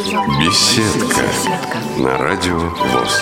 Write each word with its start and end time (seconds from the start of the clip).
Беседка 0.00 1.26
на 1.98 2.16
радио 2.16 2.58
ВОЗ. 2.58 3.20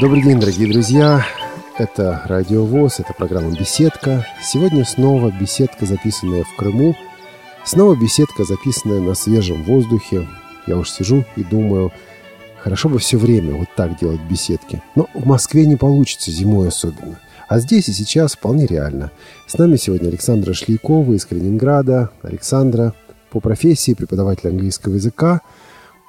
Добрый 0.00 0.22
день, 0.22 0.38
дорогие 0.38 0.70
друзья. 0.70 1.26
Это 1.76 2.22
Радио 2.26 2.64
ВОЗ, 2.64 3.00
это 3.00 3.12
программа 3.12 3.50
«Беседка». 3.50 4.24
Сегодня 4.40 4.84
снова 4.84 5.32
беседка, 5.32 5.86
записанная 5.86 6.44
в 6.44 6.54
Крыму. 6.54 6.94
Снова 7.64 7.96
беседка, 8.00 8.44
записанная 8.44 9.00
на 9.00 9.14
свежем 9.14 9.64
воздухе. 9.64 10.28
Я 10.68 10.76
уж 10.76 10.90
сижу 10.90 11.24
и 11.34 11.42
думаю, 11.42 11.90
хорошо 12.60 12.88
бы 12.88 13.00
все 13.00 13.18
время 13.18 13.56
вот 13.56 13.70
так 13.74 13.98
делать 13.98 14.20
беседки. 14.20 14.80
Но 14.94 15.08
в 15.14 15.26
Москве 15.26 15.66
не 15.66 15.74
получится, 15.74 16.30
зимой 16.30 16.68
особенно. 16.68 17.18
А 17.48 17.58
здесь 17.58 17.88
и 17.88 17.92
сейчас 17.92 18.34
вполне 18.34 18.66
реально. 18.66 19.10
С 19.48 19.58
нами 19.58 19.74
сегодня 19.74 20.06
Александра 20.06 20.54
Шлейкова 20.54 21.14
из 21.14 21.24
Калининграда. 21.24 22.10
Александра 22.22 22.94
по 23.30 23.40
профессии 23.40 23.94
преподаватель 23.94 24.48
английского 24.48 24.94
языка, 24.94 25.40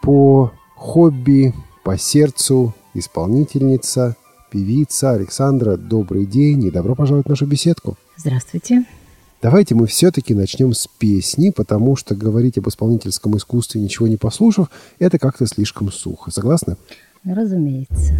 по 0.01 0.51
хобби, 0.75 1.53
по 1.83 1.97
сердцу 1.97 2.73
исполнительница, 2.93 4.15
певица 4.51 5.11
Александра. 5.11 5.77
Добрый 5.77 6.25
день 6.25 6.65
и 6.65 6.71
добро 6.71 6.95
пожаловать 6.95 7.27
в 7.27 7.29
нашу 7.29 7.45
беседку. 7.45 7.97
Здравствуйте. 8.17 8.85
Давайте 9.41 9.73
мы 9.73 9.87
все-таки 9.87 10.35
начнем 10.35 10.73
с 10.73 10.87
песни, 10.87 11.49
потому 11.49 11.95
что 11.95 12.13
говорить 12.15 12.59
об 12.59 12.67
исполнительском 12.67 13.35
искусстве, 13.37 13.81
ничего 13.81 14.07
не 14.07 14.17
послушав, 14.17 14.69
это 14.99 15.17
как-то 15.17 15.47
слишком 15.47 15.91
сухо. 15.91 16.29
Согласны? 16.29 16.77
Разумеется. 17.23 18.13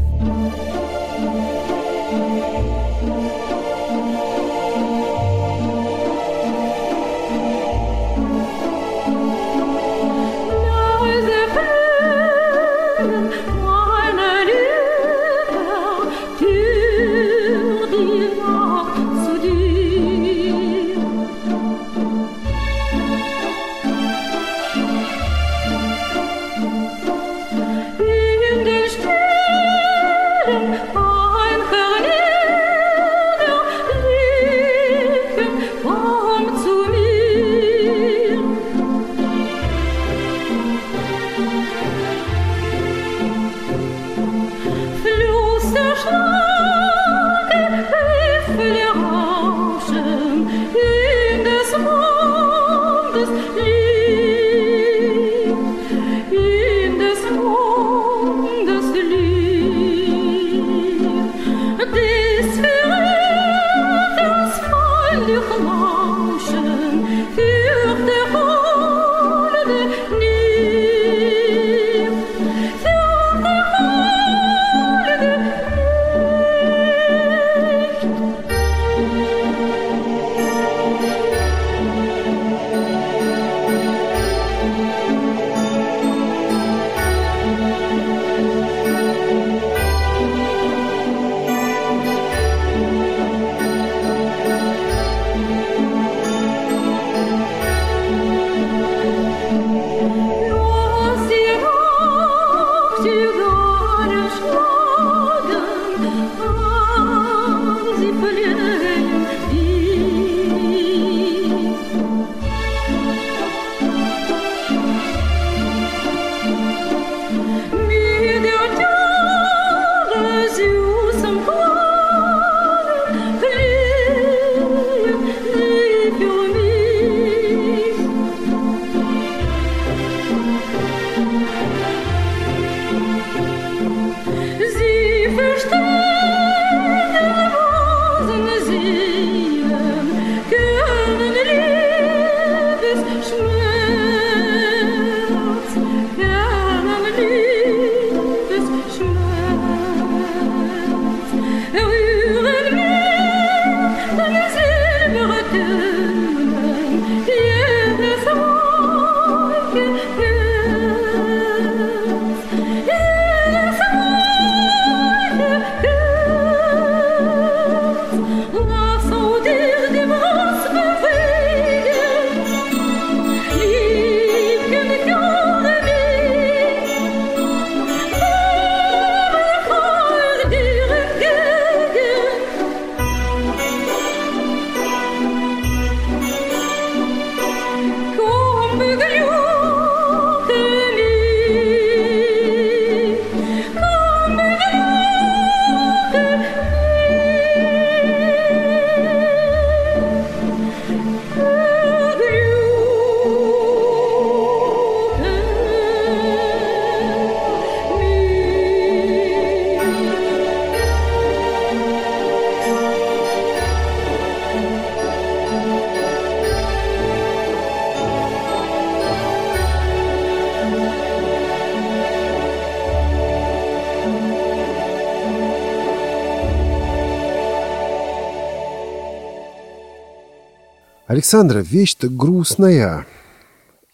Александра, 231.11 231.59
вещь-то 231.59 232.07
грустная. 232.07 233.05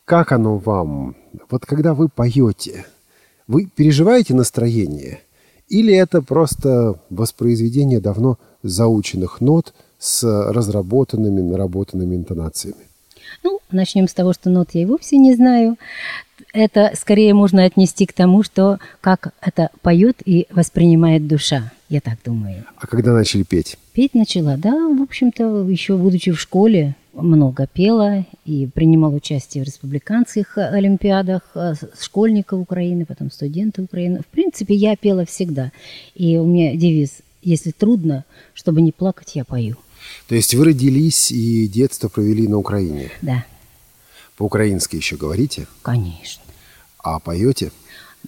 Как 0.05 0.31
оно 0.31 0.59
вам? 0.59 1.15
Вот 1.49 1.65
когда 1.65 1.95
вы 1.95 2.09
поете, 2.09 2.85
вы 3.47 3.65
переживаете 3.65 4.35
настроение? 4.35 5.21
Или 5.67 5.95
это 5.95 6.21
просто 6.21 6.99
воспроизведение 7.09 7.99
давно 7.99 8.37
заученных 8.61 9.41
нот 9.41 9.73
с 9.97 10.23
разработанными, 10.51 11.41
наработанными 11.41 12.15
интонациями? 12.15 12.85
Ну, 13.43 13.61
начнем 13.71 14.07
с 14.07 14.13
того, 14.13 14.33
что 14.33 14.51
нот 14.51 14.69
я 14.73 14.83
и 14.83 14.85
вовсе 14.85 15.17
не 15.17 15.33
знаю. 15.33 15.77
Это 16.53 16.91
скорее 16.93 17.33
можно 17.33 17.63
отнести 17.63 18.05
к 18.05 18.13
тому, 18.13 18.43
что 18.43 18.77
как 19.01 19.33
это 19.41 19.71
поет 19.81 20.17
и 20.23 20.45
воспринимает 20.51 21.27
душа, 21.27 21.71
я 21.89 21.99
так 21.99 22.19
думаю. 22.23 22.63
А 22.77 22.85
когда 22.85 23.13
начали 23.13 23.41
петь? 23.41 23.75
Петь 23.93 24.13
начала, 24.13 24.55
да, 24.55 24.71
в 24.71 25.01
общем-то, 25.01 25.67
еще 25.67 25.97
будучи 25.97 26.31
в 26.31 26.39
школе, 26.39 26.95
много 27.21 27.67
пела 27.67 28.25
и 28.45 28.67
принимала 28.67 29.15
участие 29.15 29.63
в 29.63 29.67
республиканских 29.67 30.57
олимпиадах 30.57 31.41
э, 31.55 31.73
школьников 31.99 32.61
Украины, 32.61 33.05
потом 33.05 33.31
студентов 33.31 33.85
Украины. 33.85 34.21
В 34.21 34.27
принципе, 34.27 34.75
я 34.75 34.95
пела 34.95 35.25
всегда. 35.25 35.71
И 36.15 36.37
у 36.37 36.45
меня 36.45 36.75
девиз 36.75 37.19
«Если 37.41 37.71
трудно, 37.71 38.23
чтобы 38.53 38.81
не 38.81 38.91
плакать, 38.91 39.35
я 39.35 39.45
пою». 39.45 39.77
То 40.27 40.35
есть 40.35 40.53
вы 40.53 40.65
родились 40.65 41.31
и 41.31 41.67
детство 41.67 42.07
провели 42.07 42.47
на 42.47 42.57
Украине? 42.57 43.11
Да. 43.21 43.45
По-украински 44.37 44.95
еще 44.95 45.17
говорите? 45.17 45.67
Конечно. 45.81 46.43
А 46.99 47.19
поете? 47.19 47.71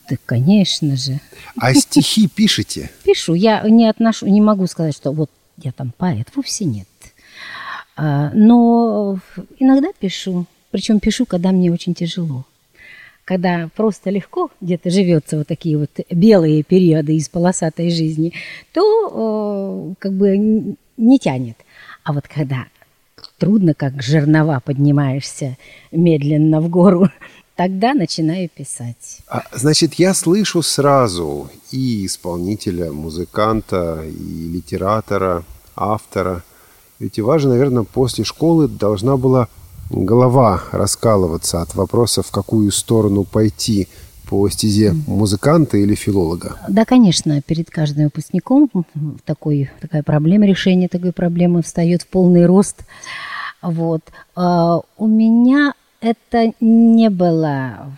Да, 0.10 0.18
конечно 0.26 0.98
же. 0.98 1.20
А 1.58 1.74
стихи 1.74 2.28
пишете? 2.28 2.90
Пишу. 3.04 3.34
Я 3.34 3.62
не 3.68 3.88
отношу, 3.88 4.28
не 4.28 4.42
могу 4.42 4.66
сказать, 4.68 4.96
что 4.96 5.12
вот 5.12 5.30
я 5.58 5.72
там 5.72 5.94
поэт. 5.98 6.28
Вовсе 6.36 6.66
нет. 6.66 6.88
А, 8.02 8.32
но 8.34 9.20
иногда 9.60 9.90
пишу. 10.00 10.46
Причем 10.72 11.02
пишу, 11.02 11.26
когда 11.26 11.52
мне 11.52 11.70
очень 11.70 11.94
тяжело. 11.94 12.46
Когда 13.26 13.70
просто 13.76 14.10
легко 14.10 14.50
где-то 14.62 14.90
живется 14.90 15.38
вот 15.38 15.48
такие 15.48 15.78
вот 15.78 15.92
белые 16.10 16.64
периоды 16.64 17.16
из 17.16 17.28
полосатой 17.28 17.92
жизни, 17.92 18.34
то 18.74 19.94
как 20.00 20.14
бы 20.14 20.76
не 20.98 21.20
тянет. 21.20 21.58
А 22.04 22.14
вот 22.14 22.28
когда 22.28 22.68
трудно, 23.38 23.74
как 23.74 24.02
жернова 24.02 24.62
поднимаешься 24.64 25.58
медленно 25.92 26.62
в 26.62 26.70
гору, 26.70 27.10
тогда 27.56 27.94
начинаю 27.94 28.48
писать. 28.48 29.20
А, 29.28 29.44
значит, 29.52 29.96
я 29.96 30.14
слышу 30.14 30.62
сразу 30.62 31.50
и 31.72 32.06
исполнителя, 32.06 32.94
музыканта, 32.94 34.06
и 34.06 34.48
литератора, 34.54 35.44
автора. 35.76 36.44
Ведь 37.00 37.18
же, 37.40 37.48
наверное, 37.48 37.84
после 37.84 38.24
школы 38.24 38.68
должна 38.68 39.18
была 39.18 39.48
голова 39.90 40.62
раскалываться 40.72 41.62
от 41.62 41.74
вопроса, 41.76 42.22
в 42.22 42.32
какую 42.32 42.72
сторону 42.72 43.24
пойти– 43.24 43.88
по 44.30 44.48
стезе 44.50 44.94
музыканта 45.08 45.78
или 45.78 45.96
филолога? 45.96 46.58
Да, 46.70 46.86
конечно, 46.86 47.42
перед 47.42 47.72
каждым 47.72 48.06
выпускником 48.06 48.70
такой, 49.26 49.72
такая 49.82 50.04
проблема, 50.04 50.46
решение 50.46 50.88
такой 50.88 51.12
проблемы 51.12 51.64
встает 51.64 52.04
в 52.04 52.08
полный 52.08 52.46
рост. 52.46 52.84
Вот. 53.64 54.02
А 54.36 54.82
у 54.98 55.08
меня 55.08 55.74
это 56.02 56.54
не 56.60 57.10
было 57.10 57.92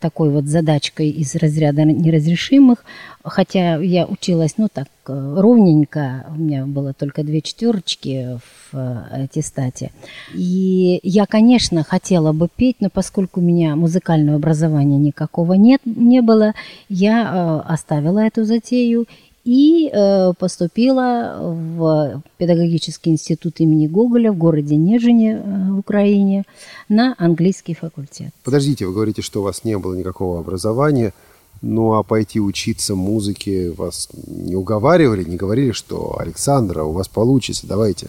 такой 0.00 0.30
вот 0.30 0.44
задачкой 0.44 1.08
из 1.10 1.34
разряда 1.34 1.84
неразрешимых, 1.84 2.84
хотя 3.24 3.76
я 3.76 4.06
училась, 4.06 4.54
ну 4.58 4.68
так, 4.72 4.88
ровненько, 5.06 6.26
у 6.30 6.34
меня 6.40 6.66
было 6.66 6.92
только 6.92 7.22
две 7.22 7.40
четверочки 7.40 8.38
в 8.70 8.76
э, 8.76 9.24
аттестате. 9.24 9.90
И 10.34 11.00
я, 11.02 11.26
конечно, 11.26 11.82
хотела 11.82 12.32
бы 12.32 12.48
петь, 12.54 12.76
но 12.80 12.90
поскольку 12.90 13.40
у 13.40 13.42
меня 13.42 13.76
музыкального 13.76 14.36
образования 14.36 14.98
никакого 14.98 15.54
нет, 15.54 15.80
не 15.84 16.20
было, 16.20 16.52
я 16.88 17.62
э, 17.66 17.72
оставила 17.72 18.18
эту 18.18 18.44
затею 18.44 19.06
и 19.48 19.88
э, 19.90 20.34
поступила 20.38 21.38
в 21.40 22.22
педагогический 22.36 23.08
институт 23.08 23.60
имени 23.60 23.86
Гоголя 23.86 24.30
в 24.30 24.36
городе 24.36 24.76
Нежине 24.76 25.42
э, 25.42 25.70
в 25.70 25.78
Украине 25.78 26.44
на 26.90 27.14
английский 27.16 27.72
факультет. 27.72 28.28
Подождите, 28.44 28.84
вы 28.84 28.92
говорите, 28.92 29.22
что 29.22 29.40
у 29.40 29.44
вас 29.44 29.64
не 29.64 29.78
было 29.78 29.94
никакого 29.94 30.40
образования, 30.40 31.14
ну 31.62 31.94
а 31.94 32.02
пойти 32.02 32.40
учиться 32.40 32.94
музыке 32.94 33.70
вас 33.70 34.10
не 34.26 34.54
уговаривали, 34.54 35.24
не 35.24 35.36
говорили, 35.36 35.72
что 35.72 36.18
Александра, 36.20 36.82
у 36.82 36.92
вас 36.92 37.08
получится, 37.08 37.66
давайте. 37.66 38.08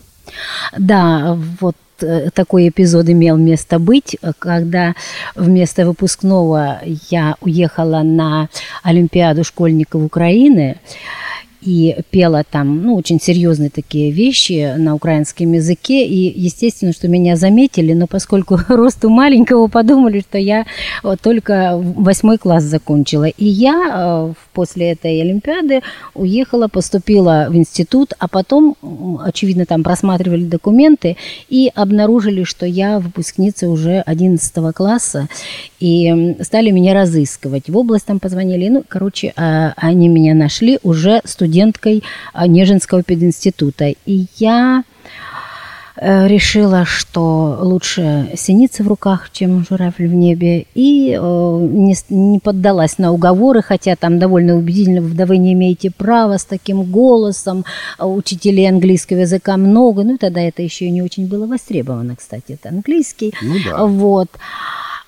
Да, 0.77 1.39
вот 1.62 1.77
э, 2.01 2.31
такой 2.31 2.68
эпизод 2.68 3.07
имел 3.07 3.38
место 3.38 3.80
быть, 3.80 4.18
когда 4.39 4.94
вместо 5.35 5.85
выпускного 5.85 6.81
я 7.09 7.38
уехала 7.39 8.03
на 8.03 8.50
Олимпиаду 8.83 9.45
школьников 9.45 10.03
Украины 10.03 10.75
и 11.61 11.97
пела 12.09 12.44
там, 12.50 12.83
ну, 12.83 12.95
очень 12.95 13.19
серьезные 13.19 13.69
такие 13.69 14.11
вещи 14.11 14.75
на 14.77 14.95
украинском 14.95 15.51
языке, 15.51 16.06
и, 16.06 16.39
естественно, 16.39 16.94
что 16.94 17.07
меня 17.07 17.35
заметили, 17.35 17.94
но 17.94 18.07
поскольку 18.07 18.57
росту 18.69 19.09
маленького, 19.09 19.67
подумали, 19.67 20.21
что 20.21 20.38
я 20.38 20.65
вот 21.03 21.19
только 21.21 21.77
восьмой 21.77 22.38
класс 22.38 22.63
закончила. 22.63 23.25
И 23.25 23.45
я 23.45 24.29
э, 24.29 24.33
после 24.53 24.91
этой 24.91 25.21
Олимпиады 25.21 25.81
уехала, 26.13 26.67
поступила 26.67 27.47
в 27.50 27.56
институт, 27.56 28.13
а 28.19 28.27
потом, 28.27 28.77
очевидно, 29.23 29.65
там 29.65 29.83
просматривали 29.83 30.45
документы 30.45 31.17
и 31.50 31.69
обнаружили, 31.75 32.44
что 32.44 32.65
я 32.65 33.00
выпускница 33.00 33.67
уже 33.67 34.01
11 34.06 34.73
класса, 34.73 35.27
и 35.79 36.35
стали 36.41 36.71
меня 36.71 36.94
разыскивать. 36.94 37.69
В 37.69 37.77
область 37.77 38.06
там 38.06 38.19
позвонили, 38.19 38.69
ну, 38.69 38.83
короче, 38.88 39.33
а, 39.35 39.73
они 39.75 40.07
меня 40.07 40.33
нашли 40.33 40.79
уже 40.83 41.21
студентами 41.25 41.48
студенткой 41.49 42.03
а, 42.33 42.47
Нежинского 42.47 43.03
пединститута. 43.03 43.93
И 44.05 44.25
я 44.37 44.83
э, 45.95 46.27
решила, 46.27 46.85
что 46.85 47.57
лучше 47.61 48.29
синицы 48.35 48.83
в 48.83 48.87
руках, 48.87 49.31
чем 49.31 49.65
журавль 49.67 50.07
в 50.07 50.13
небе, 50.13 50.65
и 50.75 51.17
э, 51.19 51.19
не, 51.19 51.95
не 52.09 52.39
поддалась 52.39 52.99
на 52.99 53.11
уговоры, 53.11 53.61
хотя 53.63 53.95
там 53.95 54.19
довольно 54.19 54.55
убедительно, 54.55 55.01
да 55.01 55.25
вы 55.25 55.37
не 55.37 55.53
имеете 55.53 55.89
права 55.91 56.37
с 56.37 56.45
таким 56.45 56.83
голосом, 56.83 57.65
а 57.97 58.07
учителей 58.07 58.69
английского 58.69 59.19
языка 59.19 59.57
много, 59.57 60.03
ну 60.03 60.17
тогда 60.17 60.41
это 60.41 60.61
еще 60.61 60.85
и 60.85 60.91
не 60.91 61.01
очень 61.01 61.27
было 61.27 61.47
востребовано, 61.47 62.15
кстати, 62.15 62.53
это 62.53 62.69
английский, 62.69 63.33
ну, 63.41 63.55
да. 63.65 63.85
вот. 63.85 64.29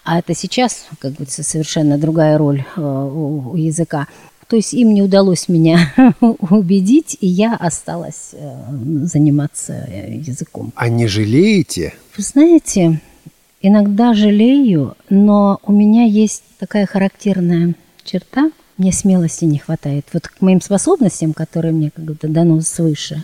А 0.03 0.17
это 0.17 0.33
сейчас, 0.33 0.87
как 0.97 1.13
бы, 1.13 1.25
совершенно 1.27 1.99
другая 1.99 2.37
роль 2.37 2.63
э, 2.75 2.81
у, 2.81 3.51
у 3.51 3.55
языка. 3.55 4.07
То 4.51 4.57
есть 4.57 4.73
им 4.73 4.93
не 4.93 5.01
удалось 5.01 5.47
меня 5.47 5.93
убедить, 6.19 7.15
и 7.21 7.25
я 7.25 7.55
осталась 7.55 8.31
э, 8.33 8.53
заниматься 9.03 9.87
э, 9.87 10.15
языком. 10.15 10.73
А 10.75 10.89
не 10.89 11.07
жалеете? 11.07 11.93
Вы 12.17 12.23
знаете, 12.23 12.99
иногда 13.61 14.13
жалею, 14.13 14.97
но 15.09 15.61
у 15.65 15.71
меня 15.71 16.03
есть 16.03 16.43
такая 16.59 16.85
характерная 16.85 17.75
черта. 18.03 18.51
Мне 18.75 18.91
смелости 18.91 19.45
не 19.45 19.57
хватает. 19.57 20.05
Вот 20.11 20.27
к 20.27 20.41
моим 20.41 20.59
способностям, 20.59 21.31
которые 21.31 21.71
мне 21.71 21.89
как 21.89 22.17
то 22.19 22.27
дано 22.27 22.59
свыше, 22.59 23.23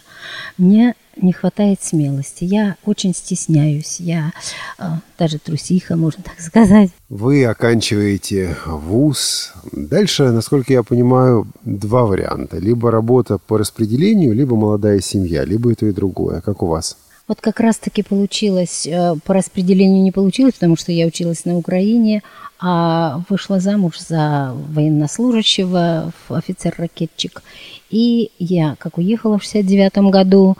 мне 0.57 0.95
не 1.21 1.33
хватает 1.33 1.81
смелости. 1.81 2.43
Я 2.43 2.75
очень 2.85 3.13
стесняюсь. 3.13 3.99
Я 3.99 4.31
э, 4.77 4.83
даже 5.17 5.39
трусиха, 5.39 5.95
можно 5.95 6.23
так 6.23 6.39
сказать. 6.39 6.89
Вы 7.09 7.45
оканчиваете 7.45 8.55
вуз. 8.65 9.53
Дальше, 9.71 10.31
насколько 10.31 10.73
я 10.73 10.83
понимаю, 10.83 11.47
два 11.63 12.05
варианта. 12.05 12.57
Либо 12.57 12.91
работа 12.91 13.37
по 13.37 13.57
распределению, 13.57 14.33
либо 14.33 14.55
молодая 14.55 14.99
семья, 14.99 15.45
либо 15.45 15.71
и 15.71 15.75
то, 15.75 15.85
и 15.85 15.91
другое. 15.91 16.41
Как 16.41 16.63
у 16.63 16.67
вас? 16.67 16.97
Вот 17.27 17.41
как 17.41 17.59
раз-таки 17.59 18.03
получилось, 18.03 18.87
э, 18.87 19.15
по 19.25 19.33
распределению 19.33 20.01
не 20.01 20.13
получилось, 20.13 20.53
потому 20.53 20.77
что 20.77 20.93
я 20.93 21.05
училась 21.05 21.43
на 21.43 21.57
Украине, 21.57 22.23
а 22.59 23.21
вышла 23.29 23.59
замуж 23.59 23.99
за 23.99 24.55
военнослужащего, 24.69 26.13
офицер-ракетчик. 26.29 27.43
И 27.89 28.31
я, 28.39 28.75
как 28.79 28.97
уехала 28.97 29.37
в 29.37 29.43
69 29.43 30.09
году, 30.09 30.57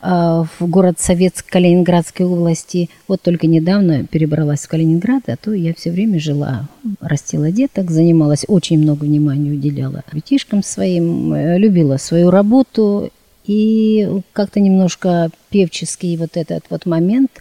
в 0.00 0.46
город 0.60 1.00
Советск 1.00 1.46
Калининградской 1.48 2.26
области. 2.26 2.90
Вот 3.08 3.22
только 3.22 3.46
недавно 3.46 4.04
перебралась 4.04 4.60
в 4.60 4.68
Калининград, 4.68 5.22
а 5.28 5.36
то 5.36 5.52
я 5.52 5.74
все 5.74 5.90
время 5.90 6.20
жила, 6.20 6.68
растила 7.00 7.50
деток, 7.50 7.90
занималась, 7.90 8.44
очень 8.46 8.78
много 8.78 9.04
внимания 9.04 9.52
уделяла 9.52 10.04
детишкам 10.12 10.62
своим, 10.62 11.32
э, 11.32 11.58
любила 11.58 11.96
свою 11.96 12.30
работу 12.30 13.10
и 13.46 14.08
как-то 14.32 14.60
немножко 14.60 15.30
певческий 15.50 16.16
вот 16.16 16.36
этот 16.36 16.64
вот 16.70 16.86
момент– 16.86 17.30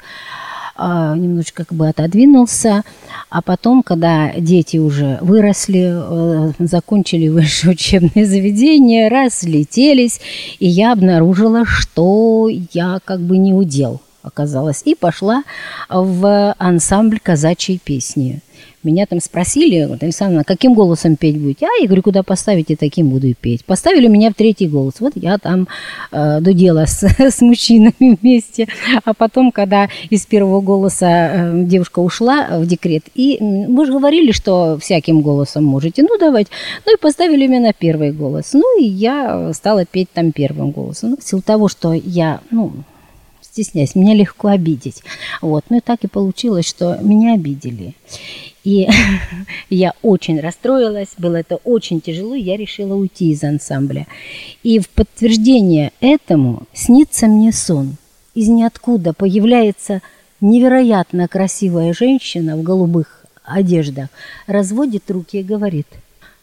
немножечко 0.78 1.66
как 1.66 1.78
бы 1.78 1.88
отодвинулся, 1.88 2.84
а 3.30 3.42
потом, 3.42 3.84
когда 3.84 4.34
дети 4.38 4.78
уже 4.78 5.18
выросли, 5.22 5.92
э, 5.94 6.52
закончили 6.60 7.28
высшее 7.30 7.74
учебное 7.74 8.26
заведение, 8.26 9.08
разлетелись, 9.08 10.20
и 10.60 10.68
я 10.68 10.92
обнаружила, 10.92 11.66
что 11.66 12.50
я 12.74 13.00
как 13.06 13.22
бы 13.22 13.38
не 13.38 13.54
удел 13.54 14.02
оказалось, 14.26 14.82
и 14.86 14.96
пошла 14.96 15.44
в 15.88 16.56
ансамбль 16.58 17.20
казачьей 17.22 17.80
песни. 17.84 18.42
Меня 18.86 19.08
там 19.08 19.20
спросили, 19.20 19.84
говорят, 19.84 20.04
Александра, 20.04 20.44
каким 20.44 20.76
голосом 20.76 21.16
петь 21.16 21.40
будете? 21.40 21.66
А 21.66 21.82
я 21.82 21.88
говорю, 21.88 22.04
куда 22.04 22.22
поставите, 22.22 22.76
таким 22.76 23.10
буду 23.10 23.28
и 23.28 23.34
петь. 23.34 23.66
Поставили 23.66 24.08
меня 24.08 24.30
в 24.30 24.36
третий 24.36 24.68
голос. 24.68 24.96
Вот 25.00 25.14
я 25.16 25.40
там 25.40 25.68
э, 26.12 26.40
дудела 26.40 26.86
с, 26.86 27.04
с 27.20 27.42
мужчинами 27.42 28.18
вместе. 28.22 28.68
А 29.04 29.14
потом, 29.16 29.52
когда 29.52 29.90
из 30.12 30.26
первого 30.28 30.62
голоса 30.62 31.08
э, 31.08 31.64
девушка 31.64 32.00
ушла 32.00 32.60
в 32.60 32.68
декрет, 32.68 33.06
и 33.16 33.40
мы 33.42 33.88
же 33.88 33.94
говорили, 33.94 34.32
что 34.32 34.78
всяким 34.80 35.22
голосом 35.22 35.64
можете. 35.64 36.04
Ну, 36.04 36.18
давайте. 36.20 36.52
Ну, 36.86 36.96
и 36.96 37.00
поставили 37.00 37.48
меня 37.48 37.62
на 37.62 37.74
первый 37.74 38.12
голос. 38.12 38.54
Ну, 38.54 38.80
и 38.80 38.86
я 38.86 39.52
стала 39.54 39.86
петь 39.86 40.10
там 40.14 40.32
первым 40.32 40.70
голосом. 40.70 41.12
Ну, 41.12 41.18
в 41.18 41.24
силу 41.24 41.42
того, 41.42 41.70
что 41.70 41.94
я, 41.94 42.40
ну, 42.52 42.72
стесняюсь, 43.56 43.96
меня 43.96 44.14
легко 44.14 44.50
обидеть. 44.50 45.02
Вот. 45.42 45.64
Ну 45.70 45.78
и 45.78 45.80
так 45.80 46.04
и 46.04 46.08
получилось, 46.08 46.68
что 46.68 46.98
меня 47.02 47.36
обидели. 47.36 47.94
И 48.66 48.90
я 49.70 49.94
очень 50.02 50.42
расстроилась, 50.42 51.10
было 51.18 51.38
это 51.38 51.56
очень 51.64 52.02
тяжело, 52.02 52.36
я 52.36 52.58
решила 52.58 52.96
уйти 52.96 53.32
из 53.32 53.44
ансамбля. 53.44 54.08
И 54.64 54.80
в 54.80 54.90
подтверждение 54.90 55.94
этому 56.02 56.64
снится 56.74 57.28
мне 57.28 57.54
сон. 57.54 57.96
Из 58.34 58.50
ниоткуда 58.50 59.14
появляется 59.14 60.02
невероятно 60.42 61.30
красивая 61.30 61.94
женщина 61.94 62.58
в 62.58 62.64
голубых 62.64 63.26
одеждах, 63.46 64.10
разводит 64.48 65.10
руки 65.10 65.40
и 65.40 65.44
говорит, 65.44 65.88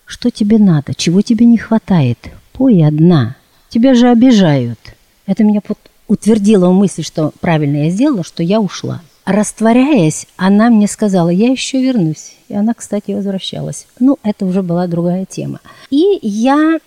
что 0.07 0.31
тебе 0.31 0.59
надо, 0.59 0.95
чего 0.95 1.21
тебе 1.21 1.45
не 1.45 1.59
хватает, 1.59 2.19
пой 2.53 2.85
одна, 2.85 3.37
тебя 3.69 3.95
же 3.95 4.09
обижают. 4.09 4.79
Это 5.27 5.43
меня 5.43 5.61
утвердило 6.07 6.71
в 6.71 6.75
мысли, 6.75 7.03
что 7.03 7.33
правильно 7.41 7.85
я 7.85 7.91
сделала, 7.91 8.23
что 8.23 8.43
я 8.43 8.61
ушла. 8.61 9.03
Растворяясь, 9.25 10.27
она 10.37 10.69
мне 10.69 10.89
сказала, 10.89 11.29
я 11.29 11.49
еще 11.51 11.81
вернусь. 11.81 12.35
И 12.49 12.55
она, 12.55 12.75
кстати, 12.75 13.13
возвращалась. 13.13 13.87
Ну, 14.01 14.19
это 14.25 14.45
уже 14.45 14.63
была 14.63 14.87
другая 14.89 15.27
тема. 15.27 15.61
И 15.91 16.19
я 16.23 16.81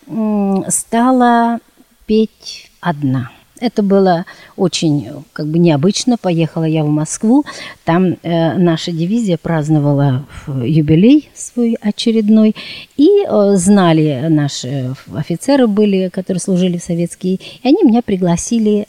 стала 0.70 1.60
петь 2.06 2.72
одна. 2.82 3.32
Это 3.62 3.84
было 3.84 4.26
очень 4.58 5.24
как 5.32 5.48
бы 5.48 5.60
необычно. 5.60 6.18
Поехала 6.18 6.66
я 6.66 6.84
в 6.84 6.90
Москву. 6.90 7.46
Там 7.86 8.18
э, 8.22 8.58
наша 8.58 8.92
дивизия 8.92 9.38
праздновала 9.38 10.26
юбилей 10.48 11.30
свой 11.34 11.78
очередной. 11.82 12.54
И 12.98 13.08
э, 13.26 13.56
знали 13.56 14.28
наши 14.30 14.94
офицеры 15.16 15.68
были, 15.68 16.10
которые 16.10 16.42
служили 16.42 16.78
в 16.78 16.84
советские. 16.84 17.36
И 17.36 17.68
они 17.68 17.78
меня 17.84 18.02
пригласили 18.02 18.88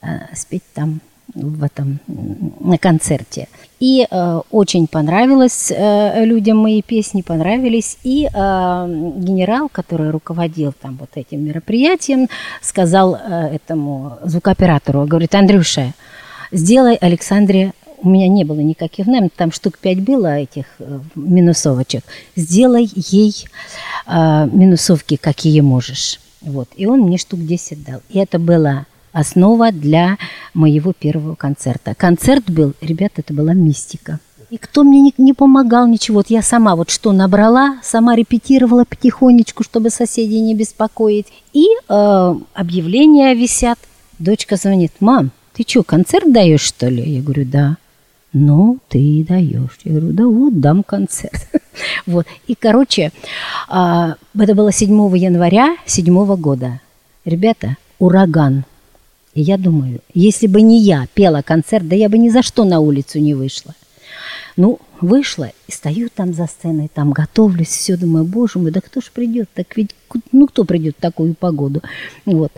э, 0.00 0.06
спеть 0.32 0.62
там 0.74 1.00
в 1.34 1.64
этом 1.64 1.98
на 2.60 2.78
концерте. 2.78 3.48
И 3.80 4.06
э, 4.08 4.40
очень 4.50 4.86
понравилось 4.86 5.70
э, 5.70 6.24
людям 6.24 6.58
мои 6.58 6.80
песни, 6.80 7.22
понравились. 7.22 7.98
И 8.04 8.26
э, 8.26 8.30
генерал, 9.16 9.68
который 9.70 10.10
руководил 10.10 10.72
там 10.72 10.96
вот 10.98 11.10
этим 11.14 11.44
мероприятием, 11.44 12.28
сказал 12.62 13.16
э, 13.16 13.56
этому 13.56 14.18
звукооператору, 14.22 15.06
говорит, 15.06 15.34
Андрюша, 15.34 15.92
сделай 16.52 16.94
Александре 16.94 17.72
у 18.04 18.08
меня 18.08 18.28
не 18.28 18.44
было 18.44 18.60
никаких 18.60 19.06
знамен, 19.06 19.30
там 19.34 19.50
штук 19.50 19.78
пять 19.78 20.00
было 20.00 20.36
этих 20.36 20.66
э, 20.78 21.00
минусовочек. 21.14 22.04
Сделай 22.36 22.88
ей 22.94 23.34
э, 24.06 24.48
минусовки, 24.52 25.16
какие 25.16 25.60
можешь. 25.60 26.20
Вот. 26.42 26.68
И 26.76 26.86
он 26.86 27.00
мне 27.00 27.18
штук 27.18 27.40
10 27.40 27.84
дал. 27.84 28.02
И 28.10 28.18
это 28.18 28.38
было 28.38 28.86
основа 29.14 29.72
для 29.72 30.18
моего 30.52 30.92
первого 30.92 31.36
концерта. 31.36 31.94
Концерт 31.94 32.50
был, 32.50 32.74
ребята, 32.82 33.22
это 33.22 33.32
была 33.32 33.54
мистика. 33.54 34.18
И 34.50 34.58
кто 34.58 34.82
мне 34.84 35.00
не, 35.00 35.14
не 35.16 35.32
помогал, 35.32 35.86
ничего. 35.86 36.18
Вот 36.18 36.30
я 36.30 36.42
сама 36.42 36.76
вот 36.76 36.90
что 36.90 37.12
набрала, 37.12 37.78
сама 37.82 38.14
репетировала 38.14 38.84
потихонечку, 38.84 39.62
чтобы 39.62 39.90
соседей 39.90 40.40
не 40.40 40.54
беспокоить. 40.54 41.26
И 41.52 41.64
э, 41.88 42.34
объявления 42.54 43.34
висят. 43.34 43.78
Дочка 44.18 44.56
звонит, 44.56 44.92
мам, 45.00 45.30
ты 45.54 45.64
что, 45.66 45.82
концерт 45.82 46.30
даешь, 46.32 46.60
что 46.60 46.88
ли? 46.88 47.02
Я 47.02 47.22
говорю, 47.22 47.46
да. 47.46 47.76
Ну, 48.32 48.78
ты 48.88 49.24
даешь. 49.28 49.78
Я 49.84 49.92
говорю, 49.92 50.12
да 50.12 50.26
вот, 50.26 50.60
дам 50.60 50.82
концерт. 50.82 51.48
вот. 52.06 52.26
И, 52.46 52.54
короче, 52.54 53.12
э, 53.70 54.14
это 54.38 54.54
было 54.54 54.72
7 54.72 55.16
января 55.16 55.76
7 55.86 56.36
года. 56.36 56.80
Ребята, 57.24 57.76
ураган– 57.98 58.64
и 59.34 59.42
я 59.42 59.58
думаю, 59.58 60.00
если 60.14 60.46
бы 60.46 60.62
не 60.62 60.80
я 60.80 61.06
пела 61.12 61.42
концерт, 61.42 61.88
да 61.88 61.96
я 61.96 62.08
бы 62.08 62.18
ни 62.18 62.28
за 62.28 62.42
что 62.42 62.64
на 62.64 62.80
улицу 62.80 63.18
не 63.18 63.34
вышла. 63.34 63.74
Ну, 64.56 64.78
вышла 65.00 65.50
и 65.66 65.72
стою 65.72 66.08
там 66.14 66.32
за 66.32 66.46
сценой, 66.46 66.88
там 66.92 67.10
готовлюсь, 67.10 67.68
все, 67.68 67.96
думаю, 67.96 68.24
боже 68.24 68.60
мой, 68.60 68.70
да 68.70 68.80
кто 68.80 69.00
ж 69.00 69.10
придет? 69.12 69.48
Так 69.52 69.76
ведь, 69.76 69.90
ну, 70.30 70.46
кто 70.46 70.64
придет 70.64 70.96
в 70.96 71.00
такую 71.00 71.34
погоду? 71.34 71.82
Вот. 72.24 72.52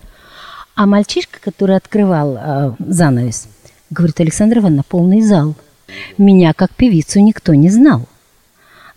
А 0.75 0.85
мальчишка, 0.85 1.39
который 1.41 1.77
открывал 1.77 2.37
э, 2.37 2.73
занавес, 2.87 3.49
говорит, 3.89 4.21
Александра 4.21 4.61
Ивановна, 4.61 4.83
полный 4.87 5.23
зал. 5.23 5.55
Меня 6.19 6.53
как 6.53 6.75
певицу 6.75 7.21
никто 7.21 7.55
не 7.55 7.71
знал. 7.71 8.07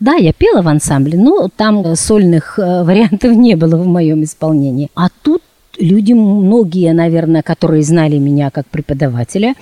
Да, 0.02 0.16
я 0.16 0.34
пела 0.34 0.62
в 0.62 0.68
ансамбле, 0.68 1.18
но 1.18 1.50
там 1.56 1.96
сольных 1.96 2.60
э, 2.60 2.84
вариантов 2.84 3.32
не 3.34 3.56
было 3.56 3.78
в 3.78 3.88
моем 3.88 4.24
исполнении. 4.24 4.90
А 4.96 5.08
тут 5.24 5.42
люди, 5.80 6.14
многие, 6.14 6.94
наверное, 6.94 7.42
которые 7.42 7.84
знали 7.84 8.18
меня 8.18 8.50
как 8.52 8.68
преподавателя, 8.68 9.56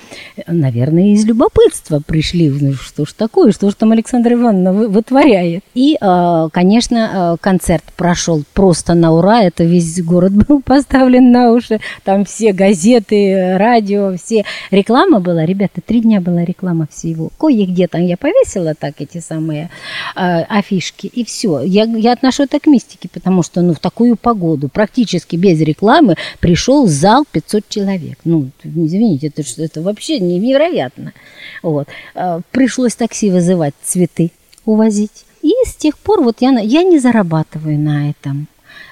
наверное, 0.47 1.13
из 1.13 1.25
любопытства 1.25 2.01
пришли, 2.05 2.49
ну, 2.49 2.73
что 2.73 3.05
ж 3.05 3.13
такое, 3.13 3.51
что 3.51 3.69
ж 3.69 3.75
там 3.75 3.91
Александра 3.91 4.33
Ивановна 4.33 4.73
вытворяет. 4.73 5.63
И, 5.73 5.97
а, 6.01 6.49
конечно, 6.49 7.09
а, 7.33 7.37
концерт 7.37 7.83
прошел 7.95 8.43
просто 8.53 8.93
на 8.93 9.13
ура, 9.13 9.43
это 9.43 9.63
весь 9.63 10.01
город 10.01 10.31
был 10.47 10.61
поставлен 10.61 11.31
на 11.31 11.51
уши, 11.51 11.79
там 12.03 12.25
все 12.25 12.53
газеты, 12.53 13.57
радио, 13.57 14.15
все. 14.17 14.43
Реклама 14.71 15.19
была, 15.19 15.45
ребята, 15.45 15.81
три 15.85 16.01
дня 16.01 16.21
была 16.21 16.43
реклама 16.43 16.87
всего. 16.91 17.29
Кое-где 17.39 17.87
там 17.87 18.03
я 18.03 18.17
повесила 18.17 18.73
так 18.75 18.95
эти 18.99 19.19
самые 19.19 19.69
э, 20.15 20.41
афишки, 20.41 21.07
и 21.07 21.23
все. 21.23 21.61
Я, 21.61 21.83
я 21.83 22.13
отношу 22.13 22.43
это 22.43 22.59
к 22.59 22.67
мистике, 22.67 23.09
потому 23.11 23.43
что, 23.43 23.61
ну, 23.61 23.73
в 23.73 23.79
такую 23.79 24.15
погоду, 24.15 24.69
практически 24.69 25.35
без 25.35 25.59
рекламы, 25.61 26.06
программы 26.07 26.15
пришел 26.39 26.87
зал 26.87 27.25
500 27.31 27.69
человек. 27.69 28.19
Ну, 28.23 28.49
извините, 28.63 29.27
это, 29.27 29.43
это 29.57 29.81
вообще 29.81 30.19
невероятно. 30.19 31.13
Вот. 31.61 31.87
А, 32.15 32.41
пришлось 32.51 32.95
такси 32.95 33.29
вызывать, 33.29 33.73
цветы 33.83 34.31
увозить. 34.65 35.25
И 35.41 35.51
с 35.65 35.75
тех 35.75 35.97
пор 35.97 36.23
вот 36.23 36.37
я, 36.41 36.51
я 36.59 36.83
не 36.83 36.99
зарабатываю 36.99 37.79
на 37.79 38.09
этом. 38.09 38.47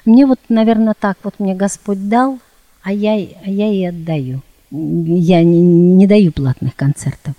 Мне 0.06 0.26
вот, 0.26 0.40
наверное, 0.50 0.96
так 0.98 1.18
вот 1.24 1.36
мне 1.40 1.56
Господь 1.56 2.08
дал, 2.08 2.40
а 2.84 2.92
я, 2.92 3.14
а 3.14 3.50
я 3.50 3.72
и 3.72 3.84
отдаю. 3.86 4.42
Я 4.72 5.44
не, 5.44 5.62
не 5.62 6.08
даю 6.08 6.32
платных 6.32 6.76
концертов. 6.76 7.34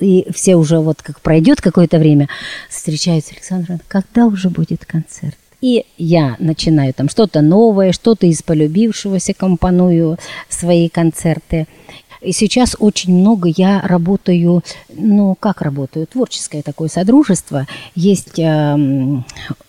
И 0.00 0.26
все 0.32 0.56
уже 0.56 0.78
вот 0.78 1.02
как 1.02 1.20
пройдет 1.20 1.60
какое-то 1.60 1.98
время, 1.98 2.28
встречаются, 2.68 3.32
Александр, 3.32 3.78
когда 3.88 4.26
уже 4.26 4.48
будет 4.48 4.84
концерт? 4.84 5.36
И 5.60 5.84
я 5.96 6.36
начинаю 6.38 6.92
там 6.92 7.08
что-то 7.08 7.40
новое, 7.40 7.92
что-то 7.92 8.26
из 8.26 8.42
полюбившегося 8.42 9.34
компоную 9.34 10.18
свои 10.48 10.88
концерты. 10.88 11.66
И 12.20 12.32
сейчас 12.32 12.76
очень 12.78 13.14
много 13.14 13.48
я 13.56 13.80
работаю, 13.82 14.62
ну 14.88 15.36
как 15.38 15.62
работаю, 15.62 16.06
творческое 16.06 16.62
такое 16.62 16.88
содружество. 16.88 17.66
Есть 17.94 18.38
э, 18.38 18.76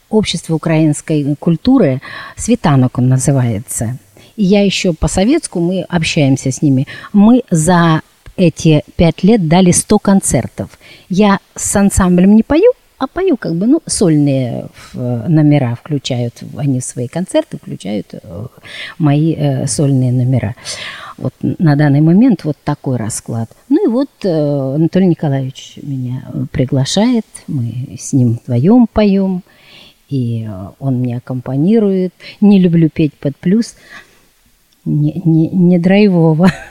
общество 0.10 0.56
украинской 0.56 1.36
культуры, 1.36 2.02
Светанок 2.36 2.98
он 2.98 3.10
называется. 3.10 3.98
И 4.36 4.44
я 4.44 4.64
еще 4.64 4.94
по-советску, 4.94 5.60
мы 5.60 5.82
общаемся 5.82 6.52
с 6.52 6.62
ними. 6.62 6.88
Мы 7.12 7.44
за 7.50 8.02
эти 8.36 8.84
пять 8.96 9.24
лет 9.24 9.48
дали 9.48 9.72
100 9.72 10.00
концертов. 10.00 10.70
Я 11.10 11.40
с 11.56 11.76
ансамблем 11.76 12.36
не 12.36 12.44
пою, 12.44 12.72
а 12.98 13.08
пою 13.08 13.38
как 13.38 13.56
бы, 13.56 13.68
ну, 13.68 13.82
сольные 13.86 14.70
э, 14.94 15.26
номера 15.28 15.76
включают, 15.76 16.44
они 16.58 16.80
в 16.80 16.84
свои 16.84 17.08
концерты 17.08 17.58
включают 17.58 18.14
э, 18.14 18.48
мои 18.98 19.36
э, 19.36 19.68
сольные 19.68 20.12
номера. 20.12 20.56
Вот 21.18 21.34
на 21.42 21.76
данный 21.76 22.02
момент 22.02 22.44
вот 22.44 22.58
такой 22.64 22.98
расклад. 22.98 23.50
Ну 23.70 23.86
и 23.86 23.88
вот 23.88 24.10
э, 24.24 24.76
Анатолий 24.76 25.08
Николаевич 25.08 25.78
меня 25.82 26.28
приглашает, 26.52 27.26
мы 27.48 27.98
с 28.00 28.14
ним 28.14 28.40
вдвоем 28.44 28.88
поем, 28.88 29.44
и 30.10 30.50
он 30.80 30.96
мне 30.96 31.18
аккомпанирует. 31.18 32.14
Не 32.42 32.60
люблю 32.60 32.90
петь 32.90 33.14
под 33.14 33.38
плюс, 33.38 33.76
не, 34.86 35.22
не, 35.24 35.50
не 35.50 35.78
драйвово. 35.78 36.52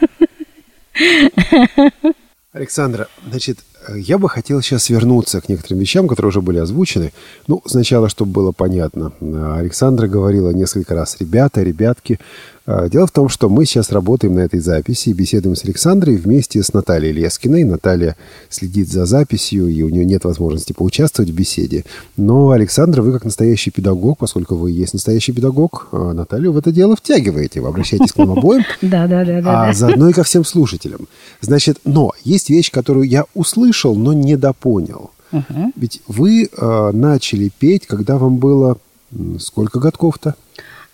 Александра, 2.53 3.09
значит, 3.27 3.59
я 3.95 4.19
бы 4.19 4.29
хотел 4.29 4.61
сейчас 4.63 4.91
вернуться 4.91 5.41
к 5.41 5.49
некоторым 5.49 5.79
вещам, 5.79 6.09
которые 6.09 6.31
уже 6.31 6.41
были 6.41 6.59
озвучены. 6.59 7.13
Ну, 7.47 7.63
сначала, 7.67 8.09
чтобы 8.09 8.33
было 8.33 8.53
понятно. 8.53 9.13
Александра 9.57 10.09
говорила 10.09 10.51
несколько 10.51 10.95
раз 10.95 11.17
«ребята, 11.21 11.63
ребятки». 11.63 12.19
А, 12.67 12.89
дело 12.89 13.07
в 13.07 13.13
том, 13.13 13.29
что 13.29 13.49
мы 13.49 13.65
сейчас 13.65 13.93
работаем 13.93 14.35
на 14.35 14.41
этой 14.41 14.59
записи 14.59 15.11
и 15.11 15.13
беседуем 15.13 15.55
с 15.55 15.65
Александрой 15.65 16.17
вместе 16.17 16.63
с 16.63 16.73
Натальей 16.73 17.13
Лескиной. 17.13 17.63
Наталья 17.63 18.17
следит 18.49 18.89
за 18.89 19.07
записью, 19.07 19.69
и 19.69 19.83
у 19.83 19.89
нее 19.89 20.05
нет 20.05 20.25
возможности 20.25 20.73
поучаствовать 20.73 21.31
в 21.31 21.35
беседе. 21.35 21.85
Но, 22.17 22.51
Александра, 22.51 23.03
вы 23.03 23.13
как 23.13 23.25
настоящий 23.25 23.71
педагог, 23.71 24.19
поскольку 24.19 24.57
вы 24.57 24.73
есть 24.73 24.95
настоящий 24.95 25.33
педагог, 25.33 25.89
а, 25.93 26.13
Наталью 26.13 26.53
в 26.53 26.59
это 26.59 26.73
дело 26.73 26.97
втягиваете. 26.97 27.61
Вы 27.61 27.69
обращаетесь 27.69 28.13
к 28.13 28.17
нам 28.17 28.33
обоим. 28.33 28.65
Да, 28.83 29.07
да, 29.07 29.25
да. 29.25 29.69
А 29.69 29.73
заодно 29.73 30.09
и 30.11 30.13
ко 30.13 30.23
всем 30.23 30.45
слушателям. 30.45 31.09
Значит, 31.41 31.79
но 31.85 32.13
есть 32.25 32.51
вещь, 32.51 32.71
которую 32.71 33.09
я 33.09 33.25
услышал, 33.35 33.95
но 33.95 34.13
не 34.13 34.37
допонял. 34.37 35.11
Ведь 35.77 36.03
вы 36.09 36.49
а, 36.57 36.93
начали 36.93 37.51
петь, 37.57 37.87
когда 37.87 38.19
вам 38.19 38.39
было 38.39 38.79
сколько 39.39 39.79
годков-то? 39.79 40.35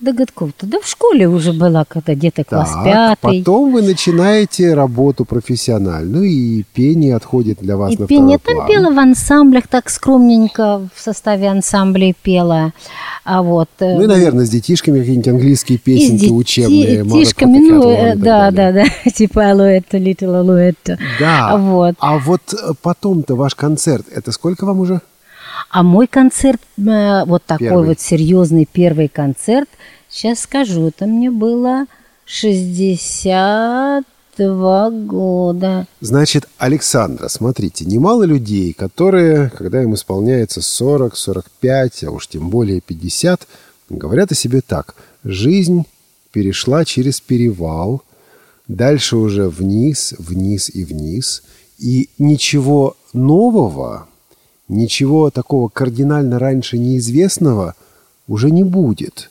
До 0.02 0.12
годков-то. 0.12 0.66
Да 0.66 0.80
в 0.80 0.86
школе 0.86 1.28
уже 1.28 1.52
была, 1.52 1.84
когда 1.84 2.14
где-то 2.14 2.44
класс 2.44 2.70
так, 2.72 2.84
пятый. 2.84 3.38
Потом 3.40 3.72
вы 3.72 3.82
начинаете 3.82 4.74
работу 4.74 5.24
профессиональную, 5.24 6.24
и 6.24 6.64
пение 6.74 7.14
отходит 7.14 7.58
для 7.60 7.76
вас 7.76 7.94
и 7.94 7.98
на 7.98 8.06
пение 8.06 8.38
там 8.38 8.66
пела 8.66 8.92
в 8.92 8.98
ансамблях, 8.98 9.68
так 9.68 9.88
скромненько 9.88 10.88
в 10.94 11.00
составе 11.00 11.48
ансамблей 11.48 12.14
пела. 12.20 12.72
А 13.24 13.42
вот, 13.42 13.68
э, 13.78 13.96
ну 13.96 14.02
и, 14.02 14.06
наверное, 14.06 14.44
с 14.44 14.50
детишками 14.50 14.98
какие-нибудь 14.98 15.28
английские 15.28 15.78
песенки 15.78 16.24
и 16.24 16.30
учебные. 16.30 17.04
С 17.04 17.06
детишками, 17.06 17.58
ну, 17.58 17.90
э, 17.90 18.16
да, 18.16 18.50
да, 18.50 18.72
да, 18.72 18.84
типа 19.14 19.52
алуэто, 19.52 19.96
little 19.98 20.40
алуэто. 20.40 20.98
Да, 21.20 21.56
вот. 21.56 21.94
а 22.00 22.18
вот 22.18 22.42
э, 22.52 22.72
потом-то 22.82 23.36
ваш 23.36 23.54
концерт, 23.54 24.06
это 24.12 24.32
сколько 24.32 24.66
вам 24.66 24.80
уже? 24.80 25.00
А 25.70 25.82
мой 25.82 26.06
концерт, 26.06 26.60
вот 26.76 27.44
такой 27.46 27.68
первый. 27.68 27.86
вот 27.86 28.00
серьезный 28.00 28.68
первый 28.70 29.08
концерт, 29.08 29.68
сейчас 30.12 30.40
скажу, 30.40 30.88
это 30.88 31.06
мне 31.06 31.30
было 31.30 31.86
62 32.26 34.90
года. 34.90 35.86
Значит, 36.00 36.48
Александра, 36.58 37.28
смотрите, 37.28 37.84
немало 37.84 38.24
людей, 38.24 38.72
которые, 38.72 39.50
когда 39.50 39.80
им 39.82 39.94
исполняется 39.94 40.62
40, 40.62 41.16
45, 41.16 42.04
а 42.04 42.10
уж 42.10 42.26
тем 42.28 42.50
более 42.50 42.80
50, 42.80 43.46
говорят 43.88 44.32
о 44.32 44.36
себе 44.36 44.60
так. 44.60 44.96
Жизнь 45.24 45.86
перешла 46.30 46.84
через 46.84 47.20
перевал, 47.20 48.02
дальше 48.68 49.16
уже 49.16 49.48
вниз, 49.48 50.14
вниз 50.18 50.70
и 50.72 50.84
вниз, 50.84 51.42
и 51.78 52.08
ничего 52.18 52.96
нового 53.12 54.06
ничего 54.72 55.30
такого 55.30 55.68
кардинально 55.68 56.38
раньше 56.38 56.78
неизвестного 56.78 57.74
уже 58.26 58.50
не 58.50 58.64
будет. 58.64 59.30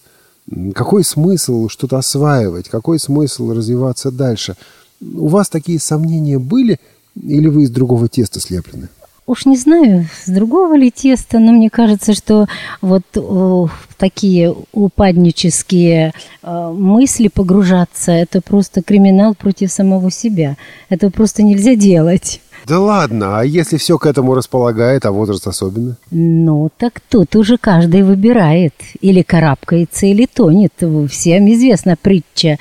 Какой 0.74 1.04
смысл 1.04 1.70
что-то 1.70 1.98
осваивать? 1.98 2.70
Какой 2.70 3.00
смысл 3.00 3.52
развиваться 3.52 4.12
дальше? 4.12 4.56
У 5.02 5.28
вас 5.28 5.50
такие 5.50 5.80
сомнения 5.80 6.40
были 6.40 6.80
или 7.16 7.48
вы 7.48 7.64
из 7.64 7.70
другого 7.70 8.08
теста 8.08 8.40
слеплены? 8.40 8.90
Уж 9.28 9.46
не 9.46 9.56
знаю, 9.56 10.08
с 10.26 10.30
другого 10.30 10.76
ли 10.76 10.92
теста, 10.92 11.40
но 11.40 11.52
мне 11.52 11.70
кажется, 11.70 12.14
что 12.14 12.48
вот 12.82 13.04
о, 13.16 13.70
такие 13.98 14.54
упаднические 14.74 16.14
э, 16.42 16.72
мысли 16.76 17.28
погружаться, 17.28 18.12
это 18.12 18.42
просто 18.42 18.82
криминал 18.82 19.36
против 19.36 19.72
самого 19.72 20.12
себя. 20.12 20.58
Это 20.90 21.12
просто 21.12 21.44
нельзя 21.44 21.76
делать. 21.76 22.42
Да 22.68 22.80
ладно, 22.80 23.40
а 23.40 23.44
если 23.44 23.78
все 23.78 23.98
к 23.98 24.06
этому 24.06 24.36
располагает, 24.36 25.06
а 25.06 25.12
возраст 25.12 25.48
особенно? 25.48 25.98
Ну, 26.12 26.70
так 26.78 27.00
тут 27.10 27.36
уже 27.36 27.58
каждый 27.58 28.04
выбирает. 28.04 28.74
Или 29.02 29.22
карабкается, 29.22 30.06
или 30.06 30.26
тонет. 30.26 30.74
Всем 31.10 31.52
известна 31.52 31.96
притча 32.02 32.58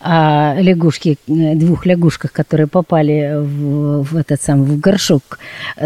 о 0.00 0.54
лягушке, 0.60 1.16
двух 1.26 1.86
лягушках, 1.86 2.32
которые 2.32 2.66
попали 2.66 3.34
в, 3.36 4.04
в 4.04 4.16
этот 4.16 4.40
сам 4.40 4.64
в 4.64 4.78
горшок 4.78 5.38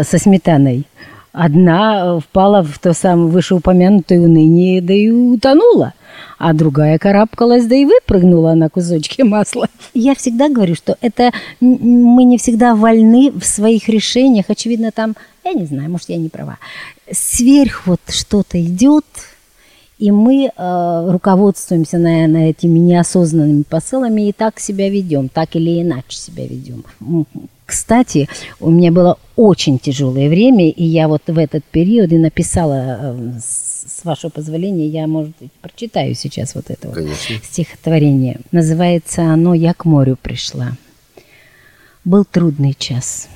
со 0.03 0.17
сметаной. 0.19 0.85
Одна 1.31 2.19
впала 2.19 2.63
в 2.63 2.79
то 2.79 2.93
самое 2.93 3.27
вышеупомянутое 3.27 4.19
уныние, 4.19 4.81
да 4.81 4.93
и 4.93 5.09
утонула– 5.09 5.93
а 6.37 6.53
другая 6.53 6.97
карабкалась, 6.97 7.65
да 7.65 7.75
и 7.75 7.85
выпрыгнула 7.85 8.53
на 8.53 8.69
кусочки 8.69 9.21
масла. 9.21 9.67
Я 9.93 10.15
всегда 10.15 10.49
говорю, 10.49 10.75
что 10.75 10.97
это 11.01 11.31
мы 11.59 12.23
не 12.23 12.37
всегда 12.37 12.75
вольны 12.75 13.31
в 13.31 13.45
своих 13.45 13.89
решениях. 13.89 14.45
Очевидно, 14.49 14.91
там, 14.91 15.15
я 15.43 15.53
не 15.53 15.65
знаю, 15.65 15.89
может, 15.89 16.09
я 16.09 16.17
не 16.17 16.29
права. 16.29 16.57
Сверх 17.11 17.85
вот 17.85 18.01
что-то 18.09 18.61
идет, 18.61 19.05
и 19.97 20.11
мы 20.11 20.51
э, 20.55 21.07
руководствуемся, 21.11 21.97
наверное, 21.97 22.49
этими 22.49 22.79
неосознанными 22.79 23.63
посылами 23.63 24.29
и 24.29 24.33
так 24.33 24.59
себя 24.59 24.89
ведем, 24.89 25.29
так 25.29 25.55
или 25.55 25.81
иначе 25.81 26.17
себя 26.17 26.45
ведем. 26.45 26.83
Кстати, 27.65 28.29
у 28.59 28.69
меня 28.69 28.91
было 28.91 29.17
очень 29.35 29.79
тяжелое 29.79 30.29
время, 30.29 30.69
и 30.69 30.83
я 30.83 31.07
вот 31.07 31.23
в 31.27 31.37
этот 31.37 31.63
период 31.63 32.11
и 32.11 32.17
написала 32.17 32.99
э, 32.99 33.39
с 33.39 34.03
вашего 34.03 34.29
позволения, 34.29 34.87
я, 34.87 35.07
может 35.07 35.33
быть, 35.39 35.51
прочитаю 35.61 36.13
сейчас 36.13 36.55
вот 36.55 36.69
это 36.69 36.89
вот 36.89 36.99
стихотворение. 37.43 38.39
Называется 38.51 39.23
оно 39.23 39.53
«Я 39.53 39.73
к 39.73 39.85
морю 39.85 40.17
пришла». 40.21 40.73
Был 42.03 42.23
трудный 42.23 42.75
час, 42.77 43.29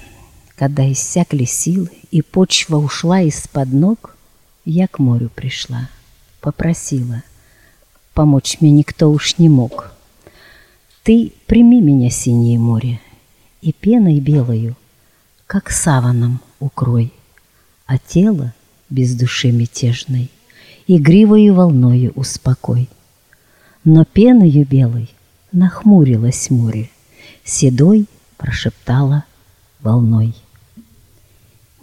когда 0.56 0.90
иссякли 0.92 1.46
силы, 1.46 1.90
и 2.12 2.22
почва 2.22 2.78
ушла 2.78 3.22
из-под 3.22 3.74
ног, 3.74 4.16
я 4.64 4.88
к 4.88 5.00
морю 5.00 5.32
пришла, 5.34 5.90
попросила. 6.42 7.24
Помочь 8.14 8.58
мне 8.60 8.72
никто 8.72 9.12
уж 9.12 9.38
не 9.38 9.50
мог. 9.50 9.92
Ты 11.04 11.34
прими 11.48 11.82
меня, 11.82 12.10
синее 12.10 12.60
море, 12.60 13.00
и 13.62 13.72
пеной 13.72 14.20
белою, 14.20 14.76
как 15.48 15.72
саваном 15.72 16.42
укрой, 16.60 17.14
а 17.86 17.98
тело 17.98 18.54
без 18.90 19.16
души 19.16 19.52
мятежной 19.52 20.30
игривою 20.90 21.54
волною 21.54 22.12
успокой. 22.16 22.90
Но 23.84 24.06
пеною 24.06 24.66
белой 24.66 25.10
нахмурилось 25.52 26.50
море, 26.50 26.90
седой 27.44 28.08
прошептала 28.38 29.24
волной. 29.82 30.34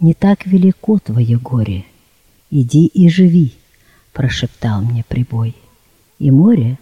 Не 0.01 0.13
так 0.13 0.45
велико 0.45 0.99
твое 0.99 1.37
горе, 1.37 1.85
иди 2.51 2.85
и 2.85 3.07
живи, 3.09 3.53
прошептал 4.17 4.81
мне 4.81 5.05
прибой. 5.07 5.55
И 6.19 6.31
море 6.31 6.77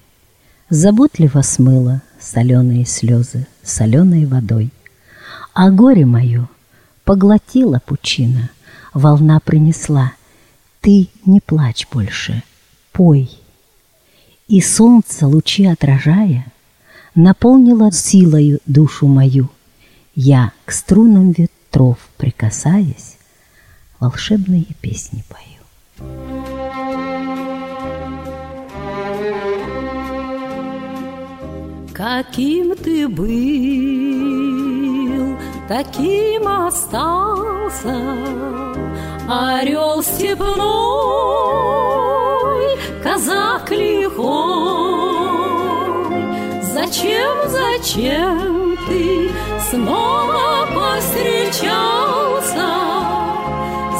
заботливо 0.70 1.42
смыло 1.42 2.02
соленые 2.20 2.86
слезы 2.86 3.46
соленой 3.62 4.26
водой. 4.26 4.72
А 5.54 5.70
горе 5.70 6.06
мое 6.06 6.50
поглотила 7.04 7.80
пучина, 7.86 8.50
волна 8.94 9.40
принесла— 9.40 10.14
ты 10.86 11.10
не 11.26 11.40
плачь 11.40 11.88
больше, 11.92 12.44
пой. 12.92 13.28
И 14.48 14.62
солнце, 14.62 15.26
лучи 15.26 15.66
отражая, 15.66 16.46
Наполнило 17.16 17.92
силою 17.92 18.60
душу 18.68 19.08
мою. 19.08 19.50
Я, 20.14 20.52
к 20.66 20.72
струнам 20.72 21.32
ветров 21.32 21.98
прикасаясь, 22.18 23.18
Волшебные 24.00 24.68
песни 24.80 25.24
пою. 25.28 25.55
Каким 31.96 32.76
ты 32.76 33.08
был, 33.08 33.28
таким 35.70 36.46
остался, 36.46 37.96
Орел 39.30 40.04
степной, 40.04 40.58
казак 43.02 43.72
лихой, 43.72 44.20
Зачем, 46.62 47.48
зачем 47.48 48.76
ты 48.90 49.32
снова 49.70 50.68
повстречался? 50.76 52.68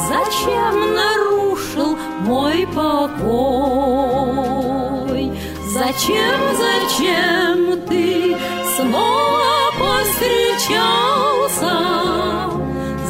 Зачем 0.06 0.94
нарушил 0.94 1.96
мой 2.26 2.66
покой? 2.74 3.95
зачем, 5.96 6.40
зачем 6.56 7.80
ты 7.86 8.36
снова 8.76 9.72
повстречался? 9.78 11.74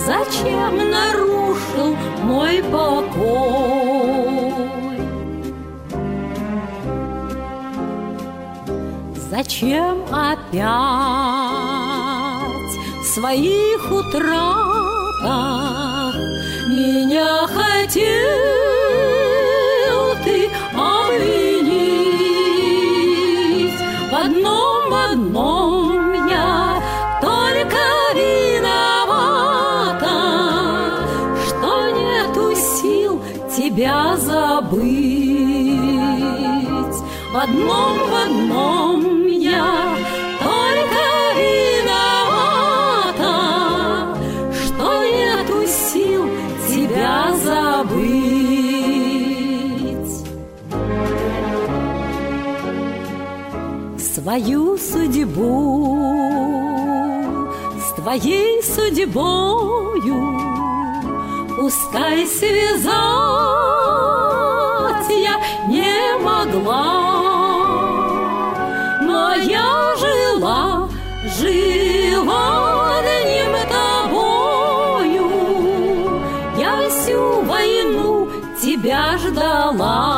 Зачем 0.06 0.76
нарушил 0.90 1.96
мой 2.22 2.62
покой? 2.62 4.52
Зачем 9.30 10.04
опять 10.12 10.62
в 13.00 13.04
своих 13.04 13.90
утратах 13.90 15.24
меня 16.68 17.46
хотел? 17.48 18.75
Забыть. 34.70 35.76
В 37.32 37.36
одном, 37.36 37.98
в 37.98 38.14
одном 38.14 39.26
я 39.26 39.96
только 40.38 41.02
виновата, 41.38 42.54
что 44.52 44.88
нету 45.04 45.66
сил 45.66 46.24
тебя 46.68 47.18
забыть. 47.44 48.16
Свою 54.14 54.78
судьбу 54.78 55.98
с 57.78 57.92
твоей 58.00 58.62
судьбою 58.62 60.46
Пускай 61.66 62.26
связать 62.26 62.86
могла, 66.56 67.66
Но 69.02 69.34
я 69.34 69.94
жила, 69.96 70.88
жила 71.38 72.98
одним 72.98 73.52
тобою. 73.68 75.30
Я 76.58 76.88
всю 76.88 77.42
войну 77.42 78.28
тебя 78.60 79.18
ждала. 79.18 80.15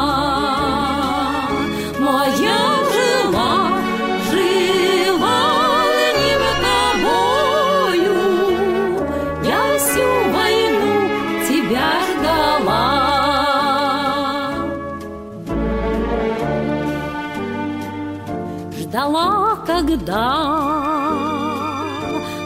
Когда 20.08 21.12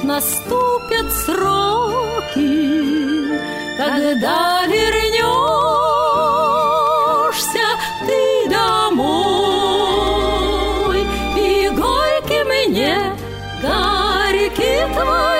наступят 0.02 1.12
сроки, 1.12 2.58
когда 3.76 4.66
вернешься 4.66 5.28
ты 8.04 8.48
домой, 8.50 9.46
и 11.36 11.68
горьки 11.68 12.42
мне, 12.44 12.98
горьки 13.62 14.84
твои 14.94 15.31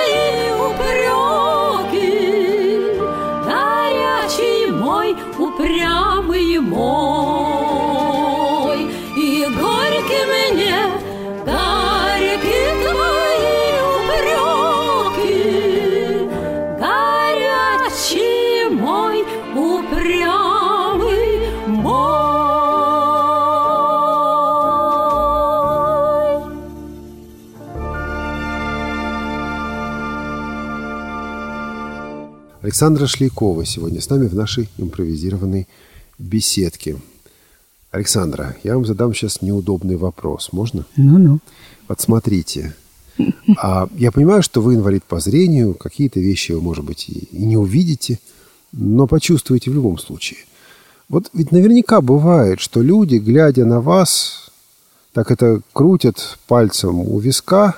Александра 32.73 33.07
Шлейкова 33.07 33.67
сегодня 33.67 34.01
с 34.01 34.09
нами 34.09 34.27
в 34.29 34.35
нашей 34.35 34.71
импровизированной 34.79 35.69
беседке. 36.19 36.97
Александра, 37.91 38.57
я 38.65 38.77
вам 38.77 38.87
задам 38.87 39.13
сейчас 39.13 39.43
неудобный 39.43 39.97
вопрос. 39.97 40.55
Можно? 40.55 40.87
Ну-ну. 40.97 41.41
Вот 41.87 42.01
смотрите. 42.01 42.75
А 43.59 43.91
я 43.95 44.11
понимаю, 44.11 44.43
что 44.43 44.63
вы 44.63 44.77
инвалид 44.77 45.05
по 45.05 45.21
зрению, 45.21 45.75
какие-то 45.75 46.19
вещи 46.19 46.53
вы, 46.53 46.63
может 46.63 46.83
быть, 46.83 47.11
и, 47.11 47.29
и 47.31 47.45
не 47.45 47.59
увидите, 47.59 48.19
но 48.73 49.07
почувствуете 49.07 49.71
в 49.71 49.75
любом 49.75 49.99
случае. 49.99 50.39
Вот 51.11 51.29
ведь 51.35 51.53
наверняка 51.53 52.01
бывает, 52.01 52.59
что 52.59 52.81
люди, 52.81 53.17
глядя 53.17 53.67
на 53.67 53.83
вас, 53.83 54.51
так 55.13 55.31
это 55.31 55.61
крутят 55.75 56.39
пальцем 56.47 57.01
у 57.01 57.19
виска 57.19 57.77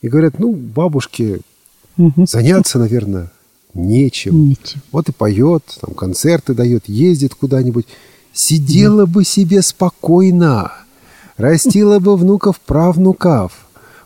и 0.00 0.08
говорят, 0.08 0.38
ну, 0.38 0.54
бабушке 0.54 1.42
заняться, 2.24 2.78
наверное, 2.78 3.30
нечем. 3.74 4.48
Ничего. 4.48 4.80
Вот 4.92 5.08
и 5.08 5.12
поет, 5.12 5.62
там 5.80 5.94
концерты 5.94 6.54
дает, 6.54 6.88
ездит 6.88 7.34
куда-нибудь. 7.34 7.86
Сидела 8.32 9.06
бы 9.06 9.24
себе 9.24 9.62
спокойно, 9.62 10.72
растила 11.36 11.98
бы 11.98 12.16
внуков, 12.16 12.60
правнуков, 12.60 13.52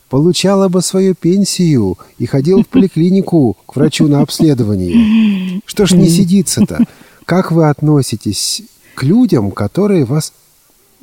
получала 0.08 0.68
бы 0.68 0.82
свою 0.82 1.14
пенсию 1.14 1.98
и 2.18 2.26
ходила 2.26 2.62
в 2.62 2.68
поликлинику 2.68 3.56
к 3.66 3.76
врачу 3.76 4.06
на 4.06 4.20
обследование. 4.20 5.62
Что 5.64 5.86
ж 5.86 5.92
не 5.92 6.08
сидится-то? 6.08 6.84
Как 7.24 7.52
вы 7.52 7.68
относитесь 7.68 8.62
к 8.94 9.02
людям, 9.02 9.50
которые 9.50 10.04
вас 10.04 10.32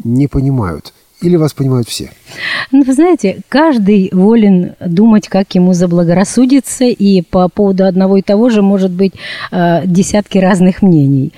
не 0.04 0.28
понимают? 0.28 0.94
Или 1.22 1.38
вас 1.38 1.54
понимают 1.54 1.88
все? 1.88 2.12
Ну, 2.72 2.84
вы 2.84 2.94
знаете, 2.94 3.42
каждый 3.48 4.10
волен 4.12 4.76
думать, 4.86 5.30
как 5.30 5.56
ему 5.56 5.74
заблагорассудится, 5.74 6.86
и 6.86 7.22
по 7.22 7.48
поводу 7.48 7.86
одного 7.86 8.18
и 8.18 8.22
того 8.22 8.50
же 8.50 8.62
может 8.62 8.92
быть 8.92 9.14
э, 9.52 9.84
десятки 9.86 10.38
разных 10.38 10.82
мнений. 10.82 11.32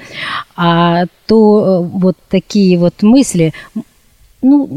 А 0.56 1.06
то 1.28 1.84
э, 1.86 1.98
вот 1.98 2.18
такие 2.30 2.80
вот 2.80 3.04
мысли, 3.04 3.54
ну, 4.41 4.67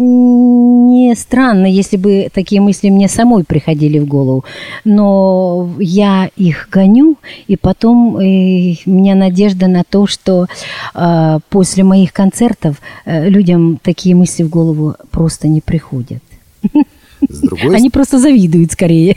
не 0.88 1.14
странно, 1.14 1.66
если 1.66 1.96
бы 1.96 2.28
такие 2.32 2.60
мысли 2.60 2.88
мне 2.88 3.08
самой 3.08 3.44
приходили 3.44 3.98
в 3.98 4.06
голову, 4.06 4.44
но 4.84 5.70
я 5.78 6.30
их 6.36 6.68
гоню, 6.70 7.16
и 7.46 7.56
потом 7.56 8.16
э, 8.16 8.76
у 8.86 8.90
меня 8.90 9.14
надежда 9.14 9.68
на 9.68 9.84
то, 9.84 10.06
что 10.06 10.46
э, 10.94 11.38
после 11.50 11.84
моих 11.84 12.12
концертов 12.12 12.80
э, 13.04 13.28
людям 13.28 13.78
такие 13.82 14.14
мысли 14.14 14.44
в 14.44 14.48
голову 14.48 14.94
просто 15.10 15.46
не 15.46 15.60
приходят. 15.60 16.22
С 17.28 17.40
другой 17.40 17.76
Они 17.76 17.90
просто 17.90 18.18
завидуют 18.18 18.72
скорее. 18.72 19.14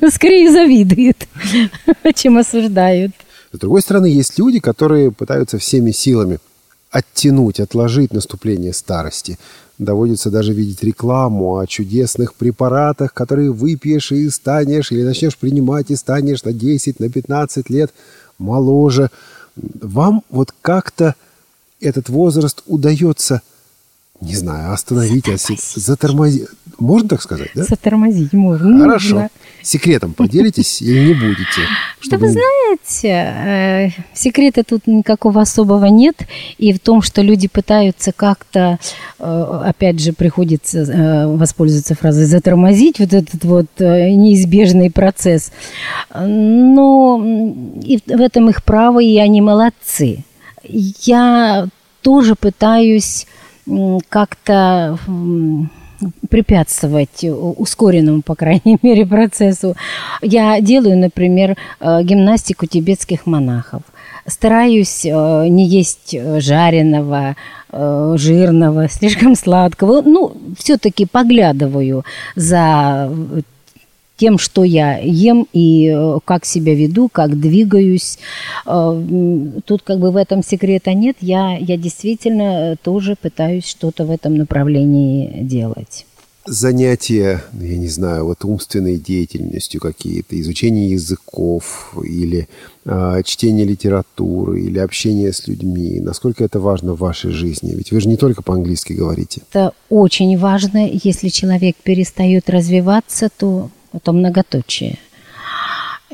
Скорее 0.10 0.50
завидуют, 0.50 1.28
чем 2.14 2.38
осуждают. 2.38 3.12
С 3.52 3.58
другой 3.58 3.82
стороны, 3.82 4.06
есть 4.06 4.36
люди, 4.38 4.58
которые 4.58 5.12
пытаются 5.12 5.58
всеми 5.58 5.92
силами 5.92 6.38
оттянуть, 6.90 7.60
отложить 7.60 8.12
наступление 8.12 8.72
старости. 8.72 9.38
Доводится 9.78 10.30
даже 10.30 10.54
видеть 10.54 10.82
рекламу 10.82 11.58
о 11.58 11.66
чудесных 11.66 12.34
препаратах, 12.34 13.12
которые 13.12 13.52
выпьешь 13.52 14.10
и 14.12 14.30
станешь, 14.30 14.90
или 14.90 15.02
начнешь 15.02 15.36
принимать 15.36 15.90
и 15.90 15.96
станешь 15.96 16.44
на 16.44 16.52
10, 16.52 16.98
на 16.98 17.10
15 17.10 17.68
лет 17.68 17.92
моложе. 18.38 19.10
Вам 19.56 20.22
вот 20.30 20.54
как-то 20.62 21.14
этот 21.80 22.08
возраст 22.08 22.62
удается, 22.66 23.42
не 24.22 24.34
знаю, 24.34 24.72
остановить, 24.72 25.26
затормозить. 25.74 26.48
Можно 26.78 27.08
так 27.10 27.22
сказать, 27.22 27.50
да? 27.54 27.64
Затормозить 27.64 28.32
можно. 28.32 28.78
Хорошо. 28.80 29.14
нужно. 29.14 29.28
Секретом 29.62 30.12
поделитесь 30.12 30.82
или 30.82 31.08
не 31.08 31.14
будете? 31.14 31.62
Да 32.08 32.18
вы 32.18 32.28
знаете, 32.28 33.08
э, 33.08 33.88
секрета 34.14 34.62
тут 34.62 34.86
никакого 34.86 35.40
особого 35.40 35.86
нет. 35.86 36.16
И 36.58 36.72
в 36.72 36.78
том, 36.78 37.02
что 37.02 37.22
люди 37.22 37.48
пытаются 37.48 38.12
как-то, 38.12 38.78
э, 39.18 39.60
опять 39.64 40.00
же, 40.00 40.12
приходится 40.12 40.80
э, 40.80 41.26
воспользоваться 41.26 41.94
фразой 41.94 42.26
«затормозить» 42.26 43.00
вот 43.00 43.12
этот 43.14 43.42
вот 43.44 43.66
неизбежный 43.78 44.90
процесс. 44.90 45.50
Но 46.14 47.22
и 47.82 47.98
в 48.06 48.20
этом 48.20 48.50
их 48.50 48.62
право, 48.62 49.02
и 49.02 49.16
они 49.18 49.40
молодцы. 49.40 50.24
Я 50.62 51.68
тоже 52.02 52.34
пытаюсь 52.34 53.26
как-то 54.08 54.98
препятствовать 56.28 57.24
ускоренному, 57.24 58.22
по 58.22 58.34
крайней 58.34 58.78
мере, 58.82 59.06
процессу. 59.06 59.74
Я 60.22 60.60
делаю, 60.60 60.98
например, 60.98 61.56
э, 61.80 62.02
гимнастику 62.02 62.66
тибетских 62.66 63.26
монахов. 63.26 63.82
Стараюсь 64.26 65.04
э, 65.04 65.48
не 65.48 65.66
есть 65.66 66.14
э, 66.14 66.40
жареного, 66.40 67.36
э, 67.70 68.14
жирного, 68.18 68.88
слишком 68.90 69.36
сладкого. 69.36 70.02
Ну, 70.02 70.36
все-таки 70.58 71.06
поглядываю 71.06 72.04
за 72.34 73.08
э, 73.10 73.40
тем, 74.16 74.38
что 74.38 74.64
я 74.64 74.98
ем 74.98 75.46
и 75.52 75.88
э, 75.94 76.18
как 76.24 76.44
себя 76.44 76.74
веду, 76.74 77.08
как 77.08 77.38
двигаюсь. 77.38 78.18
Э, 78.66 79.02
Тут 79.64 79.82
как 79.82 79.98
бы 80.00 80.10
в 80.10 80.16
этом 80.16 80.42
секрета 80.42 80.94
нет. 80.94 81.16
Я, 81.20 81.56
я 81.56 81.76
действительно 81.76 82.72
э, 82.72 82.76
тоже 82.82 83.16
пытаюсь 83.20 83.66
что-то 83.66 84.04
в 84.04 84.10
этом 84.10 84.34
направлении 84.36 85.42
делать. 85.42 86.06
занятия, 86.46 87.42
я 87.60 87.76
не 87.76 87.88
знаю, 87.88 88.26
вот 88.26 88.44
умственной 88.44 88.98
деятельностью 88.98 89.80
какие-то, 89.80 90.40
изучение 90.40 90.90
языков 90.90 91.94
или 92.04 92.48
э, 92.84 93.22
чтение 93.24 93.64
литературы 93.64 94.60
или 94.60 94.78
общение 94.78 95.32
с 95.32 95.48
людьми, 95.48 96.00
насколько 96.00 96.44
это 96.44 96.60
важно 96.60 96.94
в 96.94 96.98
вашей 96.98 97.32
жизни? 97.32 97.74
Ведь 97.74 97.90
вы 97.92 98.00
же 98.00 98.08
не 98.08 98.16
только 98.16 98.42
по-английски 98.42 98.92
говорите. 98.92 99.42
Это 99.50 99.72
очень 99.90 100.38
важно. 100.38 100.88
Если 100.88 101.28
человек 101.28 101.76
перестает 101.82 102.48
развиваться, 102.48 103.28
то 103.36 103.70
это 103.96 104.12
многоточие. 104.12 104.98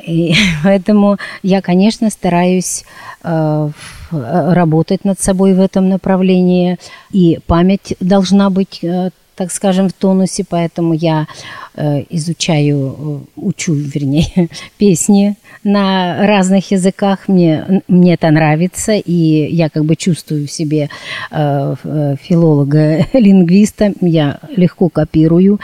И 0.02 0.34
поэтому 0.64 1.18
я, 1.42 1.60
конечно, 1.62 2.10
стараюсь 2.10 2.84
э, 3.22 3.70
работать 4.10 5.04
над 5.04 5.20
собой 5.20 5.54
в 5.54 5.60
этом 5.60 5.88
направлении. 5.88 6.78
И 7.10 7.38
память 7.46 7.96
должна 8.00 8.50
быть 8.50 8.80
э, 8.82 9.10
так 9.34 9.50
скажем, 9.50 9.88
в 9.88 9.92
тонусе, 9.92 10.44
поэтому 10.48 10.94
я 10.94 11.26
э, 11.74 12.04
изучаю, 12.10 12.96
э, 13.36 13.40
учу, 13.40 13.74
вернее, 13.74 14.48
песни 14.78 15.36
на 15.64 16.26
разных 16.26 16.70
языках. 16.70 17.28
Мне, 17.28 17.82
мне 17.88 18.14
это 18.14 18.30
нравится, 18.30 18.92
и 18.92 19.12
я 19.54 19.70
как 19.70 19.84
бы 19.84 19.96
чувствую 19.96 20.46
в 20.46 20.50
себе 20.50 20.90
э, 21.30 21.74
э 21.84 22.16
филолога-лингвиста. 22.22 23.94
Я 24.00 24.38
легко 24.56 24.88
копирую 24.88 25.60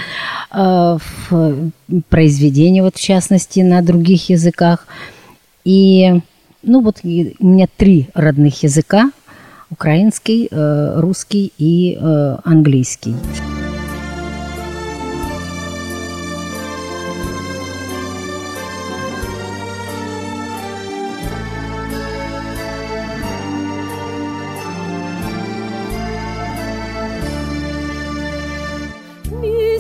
э, 0.53 0.99
произведения, 2.09 2.83
вот 2.83 2.97
в 2.97 3.01
частности, 3.01 3.61
на 3.61 3.83
других 3.83 4.31
языках. 4.31 4.87
И, 5.65 6.21
ну 6.63 6.81
вот, 6.81 7.01
у 7.05 7.47
меня 7.47 7.67
три 7.77 8.09
родных 8.15 8.63
языка 8.63 9.11
украинский, 9.71 10.49
э, 10.51 11.01
русский 11.01 11.53
и 11.59 11.99
э, 12.01 12.37
английский. 12.45 13.15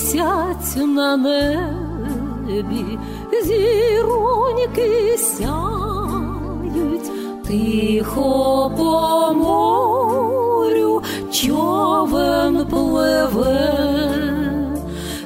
Місяць 0.08 0.76
на 0.76 1.16
небі, 1.16 2.98
зіроньки 3.42 5.18
сяють, 5.18 7.10
тихо 7.46 8.72
по 8.76 9.34
морю 9.34 11.02
човен 11.32 12.66
пливе, 12.66 13.78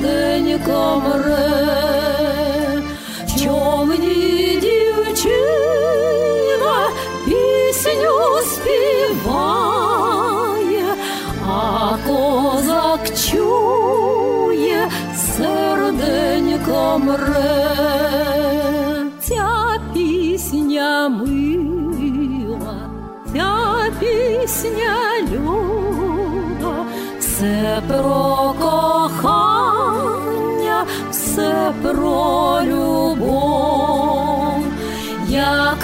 серденько 0.03 1.03
мре. 1.05 2.83
В 3.27 3.31
човні 3.41 4.59
дівчина 4.61 5.95
пісню 7.25 8.15
співає, 8.53 9.75
а 11.49 11.97
козак 12.07 13.01
чує, 13.17 14.89
серденько 15.37 16.99
мре. 16.99 17.67
Ця 19.21 19.79
пісня 19.95 21.09
мила, 21.09 22.77
ця 23.35 23.57
пісня 24.01 24.97
люба, 25.33 26.87
все 27.21 27.83
про 27.89 28.55
кохання, 28.61 29.52
все 31.33 31.73
про 31.83 32.61
любов, 32.63 34.65
як 35.29 35.82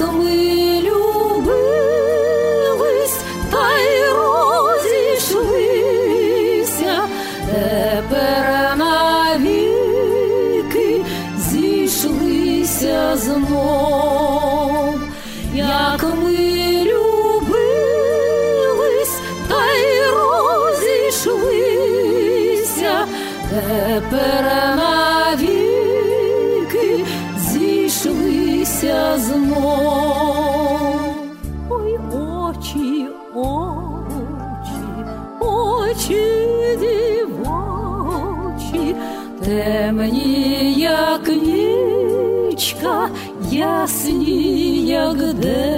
today. 45.34 45.77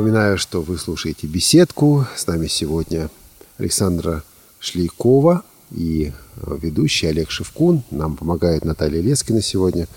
Напоминаю, 0.00 0.38
что 0.38 0.62
вы 0.62 0.78
слушаете 0.78 1.26
беседку. 1.26 2.06
С 2.16 2.26
нами 2.26 2.46
сегодня 2.46 3.10
Александра 3.58 4.22
Шлейкова 4.58 5.42
и 5.72 6.10
э, 6.36 6.58
ведущий 6.58 7.08
Олег 7.08 7.30
Шевкун. 7.30 7.82
Нам 7.90 8.16
помогает 8.16 8.64
Наталья 8.64 9.02
Лескина 9.02 9.42
сегодня. 9.42 9.88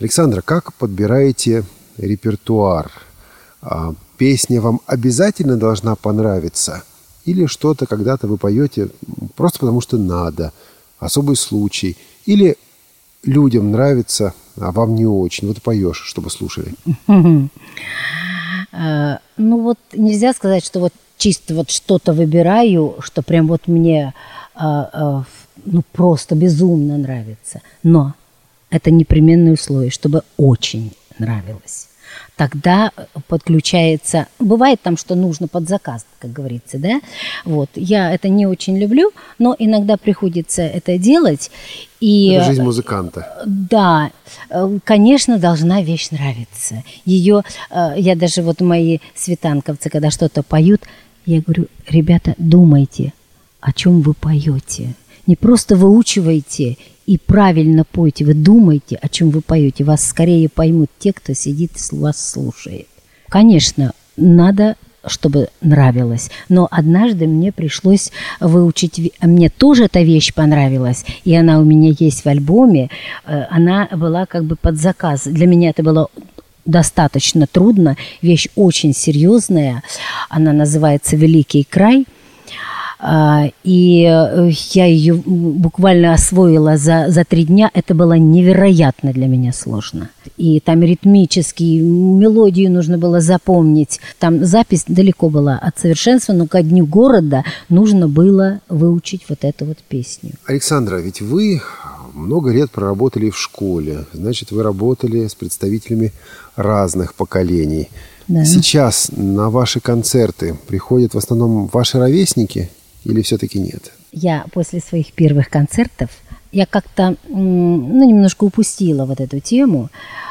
Александра, 0.00 0.40
как 0.40 0.72
подбираете 0.72 1.64
репертуар? 1.98 2.90
А, 3.60 3.94
Песня 4.16 4.62
вам 4.62 4.80
обязательно 4.86 5.58
должна 5.58 5.96
понравиться? 5.96 6.82
Или 7.26 7.44
что-то 7.44 7.84
когда-то 7.84 8.28
вы 8.28 8.38
поете 8.38 8.88
просто 9.34 9.58
потому, 9.58 9.82
что 9.82 9.98
надо? 9.98 10.54
Особый 10.98 11.36
случай? 11.36 11.98
Или 12.24 12.56
людям 13.22 13.70
нравится, 13.70 14.32
а 14.58 14.72
вам 14.72 14.94
не 14.94 15.04
очень? 15.04 15.46
Вот 15.46 15.60
поешь, 15.60 16.00
чтобы 16.06 16.30
слушали. 16.30 16.72
Э, 18.76 19.18
Ну 19.36 19.62
вот 19.62 19.78
нельзя 19.92 20.32
сказать, 20.32 20.64
что 20.64 20.80
вот 20.80 20.92
чисто 21.18 21.54
вот 21.54 21.70
что-то 21.70 22.12
выбираю, 22.12 22.96
что 23.00 23.22
прям 23.22 23.46
вот 23.46 23.68
мне 23.68 24.12
э, 24.54 24.84
э, 24.92 25.22
ну 25.64 25.82
просто 25.92 26.34
безумно 26.34 26.98
нравится. 26.98 27.60
Но 27.82 28.14
это 28.70 28.90
непременное 28.90 29.54
условие, 29.54 29.90
чтобы 29.90 30.22
очень 30.36 30.92
нравилось. 31.18 31.88
Тогда 32.36 32.92
подключается... 33.28 34.26
Бывает 34.38 34.80
там, 34.82 34.98
что 34.98 35.14
нужно 35.14 35.48
под 35.48 35.68
заказ, 35.68 36.04
как 36.18 36.32
говорится, 36.32 36.78
да? 36.78 37.00
Вот. 37.46 37.70
Я 37.74 38.12
это 38.12 38.28
не 38.28 38.46
очень 38.46 38.78
люблю, 38.78 39.10
но 39.38 39.56
иногда 39.58 39.96
приходится 39.96 40.60
это 40.60 40.98
делать. 40.98 41.50
И... 41.98 42.32
Это 42.32 42.44
жизнь 42.44 42.62
музыканта. 42.62 43.42
Да, 43.46 44.10
э, 44.50 44.78
конечно, 44.84 45.38
должна 45.38 45.80
вещь 45.80 46.10
нравиться. 46.10 46.84
Ее, 47.06 47.42
э, 47.70 47.94
я 47.96 48.14
даже 48.14 48.42
вот 48.42 48.60
мои 48.60 48.98
светанковцы, 49.14 49.88
когда 49.88 50.10
что-то 50.10 50.42
поют, 50.42 50.82
я 51.24 51.40
говорю, 51.40 51.68
ребята, 51.88 52.34
думайте, 52.36 53.14
о 53.62 53.72
чем 53.72 54.02
вы 54.02 54.12
поете. 54.12 54.94
Не 55.26 55.36
просто 55.36 55.76
выучивайте 55.76 56.76
и 57.06 57.18
правильно 57.18 57.84
пойте, 57.84 58.24
вы 58.24 58.34
думайте, 58.34 58.96
о 58.96 59.08
чем 59.08 59.30
вы 59.30 59.40
поете. 59.40 59.84
Вас 59.84 60.04
скорее 60.04 60.48
поймут 60.48 60.90
те, 60.98 61.12
кто 61.12 61.34
сидит 61.34 61.72
и 61.76 61.96
вас 61.96 62.30
слушает. 62.30 62.88
Конечно, 63.28 63.92
надо 64.16 64.76
чтобы 65.08 65.48
нравилось. 65.60 66.30
Но 66.48 66.66
однажды 66.70 67.26
мне 67.26 67.52
пришлось 67.52 68.10
выучить... 68.40 69.12
Мне 69.20 69.48
тоже 69.48 69.84
эта 69.84 70.02
вещь 70.02 70.34
понравилась, 70.34 71.04
и 71.24 71.34
она 71.34 71.60
у 71.60 71.64
меня 71.64 71.94
есть 71.96 72.24
в 72.24 72.26
альбоме. 72.26 72.90
Э, 73.24 73.44
Она 73.50 73.88
была 73.92 74.26
как 74.26 74.44
бы 74.44 74.56
под 74.56 74.78
заказ. 74.78 75.22
Для 75.24 75.46
меня 75.46 75.70
это 75.70 75.82
было 75.82 76.08
достаточно 76.64 77.46
трудно. 77.46 77.96
Вещь 78.20 78.48
очень 78.56 78.94
серьезная. 78.94 79.82
Она 80.28 80.52
называется 80.52 81.16
«Великий 81.16 81.64
край». 81.64 82.06
А, 82.98 83.50
И 83.62 84.04
э, 84.04 84.50
я 84.72 84.86
ее 84.86 85.14
буквально 85.14 86.14
освоила 86.14 86.76
за, 86.76 87.06
за 87.08 87.24
три 87.24 87.44
дня. 87.44 87.70
Это 87.74 87.94
было 87.94 88.14
невероятно 88.14 89.12
для 89.12 89.26
меня 89.26 89.52
сложно. 89.52 90.08
И 90.36 90.60
там 90.60 90.82
ритмические 90.82 91.82
мелодию 91.82 92.70
нужно 92.70 92.98
было 92.98 93.20
запомнить. 93.20 94.00
Там 94.18 94.44
запись 94.44 94.84
далеко 94.86 95.28
была 95.28 95.58
от 95.58 95.78
совершенства, 95.78 96.32
но 96.32 96.46
ко 96.46 96.62
дню 96.62 96.86
города 96.86 97.44
нужно 97.68 98.08
было 98.08 98.60
выучить 98.68 99.22
вот 99.28 99.40
эту 99.42 99.66
вот 99.66 99.78
песню. 99.88 100.32
Александра, 100.46 100.96
ведь 100.96 101.20
вы 101.20 101.60
много 102.14 102.50
лет 102.50 102.70
проработали 102.70 103.30
в 103.30 103.38
школе. 103.38 104.06
Значит, 104.12 104.52
вы 104.52 104.62
работали 104.62 105.26
с 105.26 105.34
представителями 105.34 106.12
разных 106.56 107.14
поколений. 107.14 107.90
Да. 108.28 108.44
Сейчас 108.44 109.10
на 109.14 109.50
ваши 109.50 109.80
концерты 109.80 110.56
приходят 110.66 111.14
в 111.14 111.18
основном 111.18 111.68
ваши 111.72 111.98
ровесники 111.98 112.70
или 113.06 113.22
все-таки 113.22 113.58
нет? 113.58 113.92
я 114.16 114.46
после 114.52 114.80
своих 114.80 115.12
первых 115.12 115.50
концертов, 115.50 116.10
я 116.50 116.64
как-то 116.64 117.16
ну, 117.28 118.08
немножко 118.08 118.44
упустила 118.44 119.04
вот 119.04 119.20
эту 119.20 119.40
тему 119.40 119.90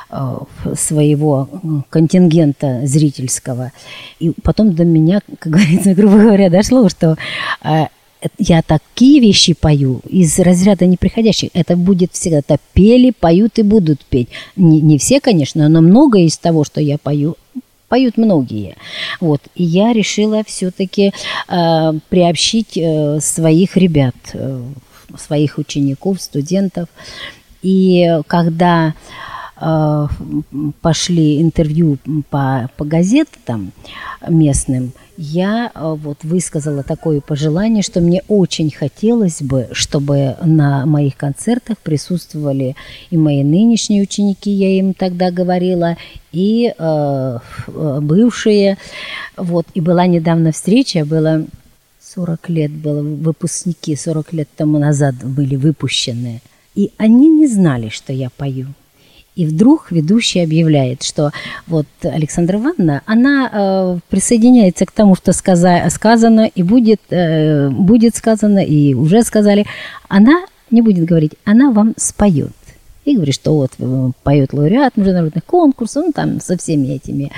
э, 0.10 0.38
своего 0.76 1.48
контингента 1.90 2.82
зрительского. 2.86 3.72
И 4.20 4.32
потом 4.42 4.74
до 4.74 4.84
меня, 4.86 5.22
как 5.40 5.54
говорится, 5.54 5.94
грубо 5.94 6.18
говоря, 6.18 6.50
дошло, 6.50 6.90
что 6.90 7.16
э, 7.64 7.86
я 8.40 8.64
такие 8.64 9.22
вещи 9.22 9.54
пою 9.54 10.02
из 10.10 10.40
разряда 10.40 10.88
неприходящих. 10.88 11.52
Это 11.54 11.78
будет 11.78 12.14
всегда. 12.14 12.40
Это 12.40 12.58
пели, 12.74 13.12
поют 13.12 13.60
и 13.60 13.62
будут 13.62 14.04
петь. 14.04 14.30
Не, 14.56 14.82
не 14.82 14.98
все, 14.98 15.22
конечно, 15.22 15.70
но 15.70 15.82
многое 15.82 16.24
из 16.24 16.38
того, 16.40 16.64
что 16.64 16.82
я 16.82 16.98
пою, 16.98 17.36
поют 17.88 18.18
многие. 18.18 18.76
Вот. 19.20 19.42
И 19.56 19.64
я 19.64 19.94
решила 19.94 20.44
все-таки 20.46 21.14
э, 21.48 21.92
приобщить 22.10 22.78
э, 22.78 23.20
своих 23.22 23.78
ребят, 23.78 24.16
э, 24.34 24.62
своих 25.18 25.58
учеников, 25.58 26.22
студентов. 26.22 26.90
И 27.62 28.20
когда 28.28 28.94
пошли 30.82 31.42
интервью 31.42 31.98
по, 32.30 32.70
по 32.76 32.84
газетам 32.84 33.72
местным, 34.28 34.92
я 35.18 35.72
э, 35.74 35.96
вот 35.98 36.24
высказала 36.24 36.84
такое 36.84 37.22
пожелание, 37.22 37.84
что 37.84 38.02
мне 38.02 38.22
очень 38.28 38.70
хотелось 38.70 39.42
бы, 39.42 39.70
чтобы 39.72 40.36
на 40.44 40.86
моих 40.86 41.16
концертах 41.16 41.78
присутствовали 41.78 42.76
и 43.10 43.18
мои 43.18 43.44
нынешние 43.44 44.04
ученики, 44.04 44.52
я 44.52 44.78
им 44.78 44.94
тогда 44.94 45.32
говорила, 45.32 45.96
и 46.34 46.74
э, 46.78 47.40
э, 47.68 48.00
бывшие. 48.02 48.78
Вот. 49.38 49.68
И 49.74 49.80
была 49.80 50.06
недавно 50.06 50.52
встреча, 50.52 51.06
было 51.06 51.46
40 52.02 52.50
лет 52.50 52.72
было, 52.72 53.02
выпускники 53.02 53.96
40 53.96 54.34
лет 54.34 54.50
тому 54.56 54.80
назад 54.80 55.16
были 55.24 55.56
выпущены. 55.56 56.42
И 56.76 56.92
они 56.98 57.30
не 57.30 57.48
знали, 57.48 57.88
что 57.88 58.12
я 58.12 58.30
пою. 58.36 58.68
И 59.36 59.46
вдруг 59.46 59.92
ведущий 59.92 60.40
объявляет, 60.40 61.04
что 61.04 61.32
вот 61.68 61.88
Александра 62.04 62.58
Ивановна, 62.58 63.02
она 63.06 63.50
э, 63.52 64.00
присоединяется 64.10 64.86
к 64.86 64.92
тому, 64.92 65.16
что 65.16 65.34
сказа- 65.34 65.90
сказано, 65.90 66.50
и 66.56 66.64
будет, 66.64 67.02
э, 67.10 67.70
будет 67.70 68.16
сказано, 68.16 68.60
и 68.60 68.94
уже 68.94 69.24
сказали. 69.24 69.66
Она 70.08 70.46
не 70.72 70.82
будет 70.82 71.04
говорить, 71.04 71.34
она 71.44 71.72
вам 71.72 71.94
споет. 71.98 72.54
И 73.04 73.16
говорит, 73.16 73.36
что 73.36 73.56
вот 73.56 73.72
э, 73.78 74.12
поет 74.24 74.54
лауреат 74.54 74.96
международных 74.96 75.44
конкурсов, 75.44 76.06
ну 76.08 76.12
там 76.14 76.40
со 76.40 76.58
всеми 76.58 76.88
этими 76.96 77.32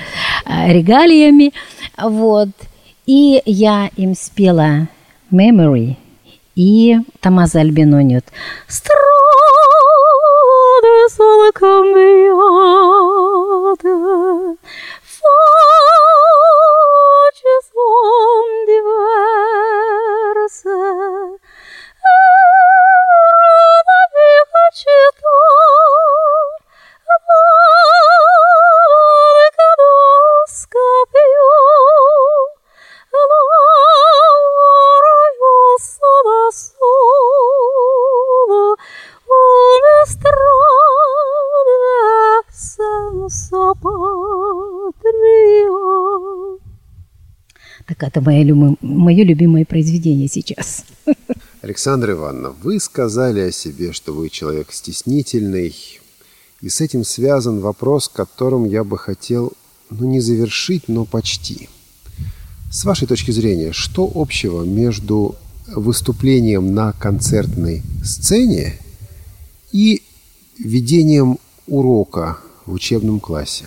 э, 0.46 0.72
регалиями. 0.72 1.52
Вот. 2.00 2.50
И 3.06 3.42
я 3.44 3.90
им 3.96 4.14
спела 4.14 4.88
Memory, 5.32 5.96
и 6.54 6.96
Тамаза 7.20 7.60
Альбинонит. 7.60 8.24
Страны 8.68 9.07
sono 11.08 11.50
cambiate, 11.52 12.28
facce 15.00 15.28
son 17.72 18.48
diverse, 18.66 19.08
e 20.68 20.74
una 23.78 24.00
vieja 24.12 24.64
Так 47.98 48.10
это 48.10 48.20
мое, 48.20 48.44
любимое, 48.44 48.76
мое 48.80 49.24
любимое 49.24 49.64
произведение 49.64 50.28
сейчас. 50.28 50.84
Александра 51.62 52.12
Ивановна, 52.12 52.50
вы 52.62 52.78
сказали 52.78 53.40
о 53.40 53.50
себе, 53.50 53.92
что 53.92 54.12
вы 54.12 54.28
человек 54.28 54.68
стеснительный, 54.70 55.74
и 56.60 56.68
с 56.68 56.80
этим 56.80 57.02
связан 57.02 57.58
вопрос, 57.58 58.08
которым 58.08 58.66
я 58.66 58.84
бы 58.84 58.98
хотел, 58.98 59.52
ну, 59.90 60.06
не 60.06 60.20
завершить, 60.20 60.88
но 60.88 61.04
почти. 61.04 61.68
С 62.70 62.84
вашей 62.84 63.08
точки 63.08 63.32
зрения, 63.32 63.72
что 63.72 64.10
общего 64.14 64.62
между 64.62 65.34
выступлением 65.66 66.74
на 66.74 66.92
концертной 66.92 67.82
сцене 68.04 68.78
и 69.72 70.02
ведением 70.56 71.38
урока 71.66 72.38
в 72.64 72.74
учебном 72.74 73.18
классе? 73.18 73.66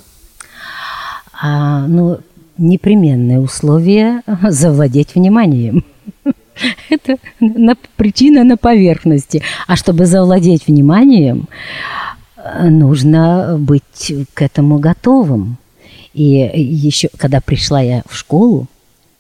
А, 1.34 1.88
ну, 1.88 2.22
непременное 2.58 3.40
условие 3.40 4.22
завладеть 4.50 5.16
вниманием. 5.16 5.84
Это 6.90 7.18
на- 7.40 7.76
причина 7.96 8.44
на 8.44 8.58
поверхности. 8.58 9.42
А 9.68 9.76
чтобы 9.76 10.06
завладеть 10.06 10.68
вниманием, 10.68 11.48
э, 12.38 12.70
нужно 12.70 13.58
быть 13.58 14.14
к 14.34 14.42
этому 14.42 14.80
готовым. 14.80 15.58
И 16.14 16.52
еще, 16.54 17.10
когда 17.18 17.40
пришла 17.40 17.82
я 17.82 18.04
в 18.08 18.16
школу, 18.16 18.68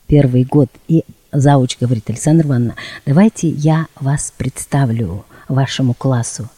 первый 0.07 0.43
год, 0.43 0.69
и 0.89 1.03
зауч 1.31 1.77
говорит, 1.79 2.09
Александра 2.09 2.45
Ивановна, 2.45 2.75
давайте 3.05 3.47
я 3.47 3.87
вас 3.99 4.33
представлю 4.37 5.23
вашему 5.47 5.93
классу. 5.93 6.49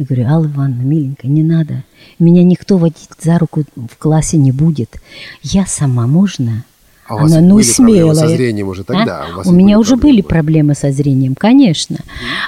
Я 0.00 0.06
говорю, 0.06 0.26
Алла 0.28 0.46
Ивановна, 0.46 0.80
миленькая, 0.82 1.30
не 1.30 1.42
надо. 1.42 1.84
Меня 2.18 2.42
никто 2.42 2.78
водить 2.78 3.10
за 3.20 3.38
руку 3.38 3.64
в 3.76 3.98
классе 3.98 4.38
не 4.38 4.50
будет. 4.50 4.96
Я 5.42 5.66
сама, 5.66 6.06
можно? 6.06 6.64
А 7.06 7.16
у 7.16 7.18
вас 7.18 7.32
Она, 7.32 7.40
ну, 7.42 7.56
были 7.56 7.64
проблемы 7.66 8.14
со 8.14 8.20
смелая. 8.22 8.36
зрением 8.36 8.68
уже 8.68 8.84
тогда? 8.84 9.24
А? 9.26 9.30
У 9.30 9.36
вас 9.36 9.46
У 9.46 9.52
меня 9.52 9.74
были 9.76 9.80
уже 9.80 9.90
проблемы? 9.90 10.00
были 10.14 10.20
проблемы 10.22 10.74
со 10.74 10.90
зрением, 10.90 11.34
конечно. 11.34 11.98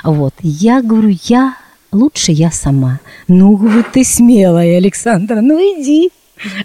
Вот. 0.02 0.32
Я 0.40 0.80
говорю, 0.82 1.14
я 1.24 1.56
лучше 1.92 2.32
я 2.32 2.50
сама. 2.50 3.00
Ну, 3.28 3.54
вот 3.56 3.86
ты 3.92 4.02
смелая, 4.02 4.78
Александра, 4.78 5.42
ну 5.42 5.58
иди. 5.58 6.08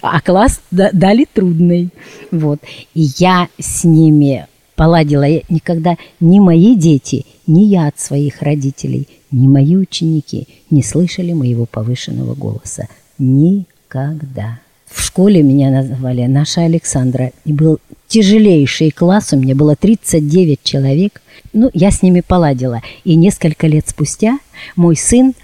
А 0.00 0.22
класс 0.22 0.60
да- 0.70 0.90
дали 0.94 1.26
трудный. 1.30 1.90
Вот. 2.30 2.60
И 2.94 3.10
я 3.18 3.48
с 3.60 3.84
ними 3.84 4.46
поладила. 4.74 5.24
Я 5.24 5.42
никогда 5.50 5.96
ни 6.18 6.38
мои 6.40 6.74
дети, 6.76 7.26
ни 7.46 7.64
я 7.64 7.88
от 7.88 8.00
своих 8.00 8.40
родителей, 8.40 9.06
ни 9.30 9.46
мои 9.46 9.76
ученики 9.76 10.48
не 10.70 10.82
слышали 10.82 11.32
моего 11.32 11.66
повышенного 11.66 12.34
голоса. 12.34 12.88
Никогда. 13.18 14.60
В 14.86 15.02
школе 15.02 15.42
меня 15.42 15.70
называли 15.70 16.24
наша 16.26 16.62
Александра. 16.62 17.32
И 17.44 17.52
был 17.52 17.78
тяжелейший 18.06 18.90
класс, 18.90 19.32
у 19.32 19.36
меня 19.36 19.54
было 19.54 19.76
39 19.76 20.62
человек. 20.62 21.20
Ну, 21.52 21.70
я 21.74 21.90
с 21.90 22.02
ними 22.02 22.20
поладила. 22.20 22.80
И 23.04 23.14
несколько 23.16 23.66
лет 23.66 23.88
спустя 23.88 24.38
мой 24.76 24.96
сын 24.96 25.34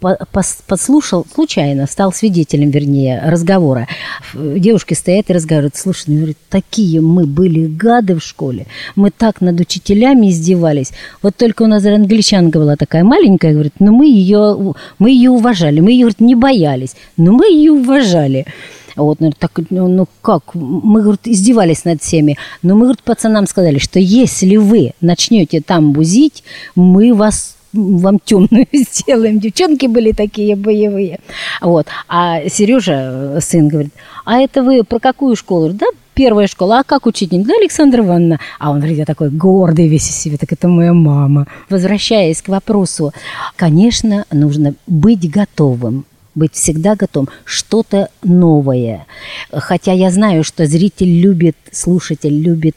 подслушал, 0.00 1.26
случайно, 1.32 1.86
стал 1.86 2.12
свидетелем, 2.12 2.70
вернее, 2.70 3.20
разговора. 3.24 3.86
Девушки 4.34 4.94
стоят 4.94 5.30
и 5.30 5.32
разговаривают. 5.32 5.76
Слушай, 5.76 6.04
ну, 6.08 6.16
говорит, 6.16 6.38
такие 6.48 7.00
мы 7.00 7.26
были 7.26 7.66
гады 7.66 8.14
в 8.14 8.22
школе. 8.22 8.66
Мы 8.96 9.10
так 9.10 9.40
над 9.40 9.60
учителями 9.60 10.30
издевались. 10.30 10.92
Вот 11.22 11.36
только 11.36 11.62
у 11.62 11.66
нас 11.66 11.84
англичанка 11.84 12.58
была 12.58 12.76
такая 12.76 13.04
маленькая, 13.04 13.52
говорит, 13.52 13.74
но 13.78 13.92
мы 13.92 14.06
ее, 14.06 14.74
мы 14.98 15.10
ее 15.10 15.30
уважали. 15.30 15.80
Мы 15.80 15.92
ее, 15.92 16.00
говорит, 16.00 16.20
не 16.20 16.34
боялись, 16.34 16.96
но 17.16 17.32
мы 17.32 17.46
ее 17.46 17.72
уважали. 17.72 18.46
Вот, 18.96 19.20
ну, 19.20 19.32
так, 19.36 19.52
ну, 19.70 19.88
ну 19.88 20.06
как, 20.20 20.54
мы, 20.54 21.02
говорит, 21.02 21.22
издевались 21.24 21.84
над 21.84 22.02
всеми, 22.02 22.36
но 22.62 22.74
мы, 22.74 22.82
говорит, 22.82 23.02
пацанам 23.02 23.46
сказали, 23.46 23.78
что 23.78 23.98
если 23.98 24.56
вы 24.56 24.92
начнете 25.00 25.60
там 25.60 25.92
бузить, 25.92 26.42
мы 26.74 27.14
вас 27.14 27.56
вам 27.72 28.18
темную 28.18 28.66
сделаем. 28.72 29.38
Девчонки 29.38 29.86
были 29.86 30.12
такие 30.12 30.56
боевые. 30.56 31.20
Вот. 31.60 31.86
А 32.08 32.48
Сережа, 32.48 33.36
э, 33.36 33.40
сын, 33.40 33.68
говорит, 33.68 33.92
а 34.24 34.38
это 34.38 34.62
вы 34.62 34.84
про 34.84 34.98
какую 34.98 35.36
школу? 35.36 35.70
Да, 35.72 35.86
первая 36.14 36.46
школа. 36.46 36.80
А 36.80 36.84
как 36.84 37.06
учитель? 37.06 37.44
Да, 37.44 37.54
Александра 37.60 38.02
Ивановна. 38.02 38.40
А 38.58 38.70
он 38.70 38.78
говорит, 38.78 38.98
я 38.98 39.04
такой 39.04 39.30
гордый 39.30 39.88
весь 39.88 40.08
из 40.08 40.16
себя. 40.16 40.36
Так 40.36 40.52
это 40.52 40.68
моя 40.68 40.92
мама. 40.92 41.46
Возвращаясь 41.68 42.42
к 42.42 42.48
вопросу, 42.48 43.12
конечно, 43.56 44.24
нужно 44.30 44.74
быть 44.86 45.30
готовым 45.30 46.04
быть 46.36 46.54
всегда 46.54 46.94
готовым, 46.94 47.28
что-то 47.44 48.08
новое. 48.22 49.06
Хотя 49.52 49.92
я 49.92 50.10
знаю, 50.12 50.44
что 50.44 50.64
зритель 50.64 51.20
любит, 51.20 51.56
слушатель 51.72 52.40
любит 52.40 52.76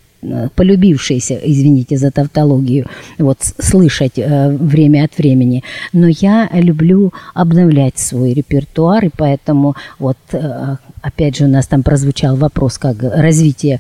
полюбившиеся, 0.56 1.40
извините 1.44 1.98
за 1.98 2.12
тавтологию, 2.12 2.88
вот 3.18 3.40
слышать 3.42 4.18
э, 4.18 4.50
время 4.50 5.06
от 5.06 5.18
времени. 5.18 5.64
Но 5.92 6.08
я 6.08 6.50
люблю 6.54 7.14
обновлять 7.34 7.98
свой 7.98 8.34
репертуар, 8.34 9.06
и 9.06 9.12
поэтому 9.16 9.76
вот 10.00 10.18
э, 10.32 10.78
опять 11.02 11.38
же 11.38 11.46
у 11.46 11.48
нас 11.48 11.68
там 11.68 11.84
прозвучал 11.84 12.36
вопрос, 12.36 12.78
как 12.78 13.02
развитие 13.02 13.80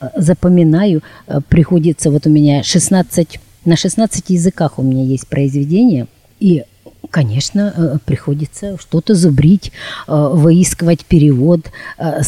э, 0.00 0.08
запоминаю, 0.16 1.02
э, 1.26 1.40
приходится 1.48 2.10
вот 2.10 2.26
у 2.26 2.30
меня 2.30 2.62
16, 2.62 3.40
на 3.64 3.76
16 3.76 4.30
языках 4.30 4.78
у 4.78 4.82
меня 4.82 5.04
есть 5.04 5.28
произведения, 5.28 6.06
и 6.40 6.64
конечно, 7.10 7.72
э, 7.76 7.98
приходится 8.04 8.78
что-то 8.78 9.14
зубрить, 9.14 9.72
э, 10.06 10.28
выискивать 10.32 11.04
перевод, 11.04 11.60
э, 11.98 12.22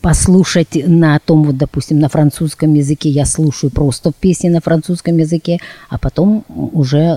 послушать 0.00 0.76
на 0.86 1.18
том, 1.18 1.44
вот, 1.44 1.56
допустим, 1.56 1.98
на 1.98 2.08
французском 2.08 2.74
языке 2.74 3.08
я 3.08 3.26
слушаю 3.26 3.70
просто 3.70 4.12
песни 4.12 4.48
на 4.48 4.60
французском 4.60 5.18
языке, 5.18 5.58
а 5.88 5.98
потом 5.98 6.44
уже 6.48 7.16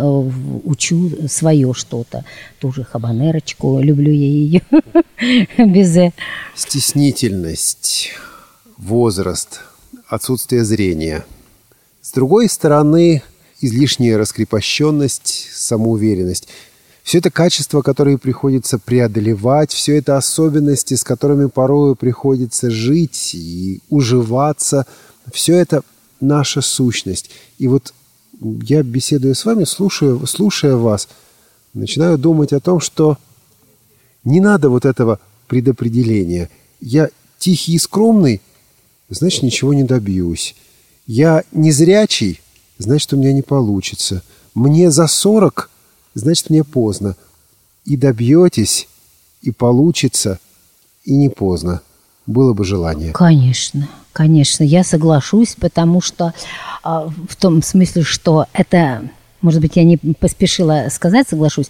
учу 0.63 1.11
свое 1.27 1.73
что-то. 1.73 2.23
Тоже 2.59 2.83
хабанерочку, 2.83 3.79
люблю 3.79 4.11
я 4.11 4.27
ее. 4.27 4.61
Безе. 5.57 6.13
Стеснительность, 6.55 8.11
возраст, 8.77 9.61
отсутствие 10.07 10.63
зрения. 10.63 11.25
С 12.01 12.11
другой 12.11 12.49
стороны, 12.49 13.23
излишняя 13.61 14.17
раскрепощенность, 14.17 15.49
самоуверенность– 15.53 16.47
все 17.05 17.19
это 17.19 17.29
качества, 17.29 17.83
которые 17.83 18.17
приходится 18.17 18.79
преодолевать, 18.79 19.71
все 19.71 19.95
это 19.95 20.17
особенности, 20.17 20.95
с 20.95 21.03
которыми 21.03 21.45
порою 21.45 21.95
приходится 21.95 22.71
жить 22.71 23.35
и 23.35 23.79
уживаться, 23.91 24.87
все 25.31 25.55
это 25.55 25.83
наша 26.19 26.61
сущность. 26.61 27.29
И 27.59 27.67
вот 27.67 27.93
я, 28.41 28.81
беседуя 28.81 29.35
с 29.35 29.45
вами, 29.45 29.65
слушая, 29.65 30.17
слушая 30.25 30.77
вас, 30.77 31.07
начинаю 31.75 32.17
думать 32.17 32.53
о 32.53 32.59
том, 32.59 32.79
что 32.79 33.19
не 34.23 34.39
надо 34.39 34.69
вот 34.71 34.83
этого 34.83 35.19
предопределения. 35.45 36.49
Я 36.81 37.09
тихий 37.37 37.75
и 37.75 37.79
скромный, 37.79 38.41
значит, 39.09 39.43
ничего 39.43 39.75
не 39.75 39.83
добьюсь. 39.83 40.55
Я 41.05 41.43
незрячий, 41.51 42.41
значит, 42.79 43.13
у 43.13 43.17
меня 43.17 43.31
не 43.31 43.43
получится. 43.43 44.23
Мне 44.55 44.89
за 44.89 45.05
сорок– 45.05 45.69
значит, 46.15 46.49
мне 46.49 46.63
поздно. 46.63 47.15
И 47.85 47.97
добьетесь, 47.97 48.87
и 49.41 49.51
получится, 49.51 50.39
и 51.03 51.15
не 51.15 51.29
поздно. 51.29 51.81
Было 52.25 52.53
бы 52.53 52.65
желание. 52.65 53.11
Конечно, 53.11 53.87
конечно, 54.11 54.63
я 54.63 54.83
соглашусь, 54.83 55.55
потому 55.59 56.01
что 56.01 56.33
э, 56.83 56.89
в 57.29 57.35
том 57.35 57.61
смысле, 57.61 58.01
что 58.01 58.47
это 58.53 59.07
может 59.41 59.61
быть, 59.61 59.75
я 59.75 59.83
не 59.83 59.97
поспешила 59.97 60.87
сказать, 60.89 61.27
соглашусь, 61.29 61.67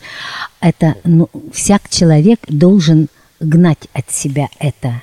это 0.62 0.96
ну, 1.04 1.30
всяк 1.52 1.90
человек 1.90 2.40
должен 2.48 3.10
гнать 3.42 3.90
от 3.92 4.10
себя 4.12 4.48
это. 4.60 5.02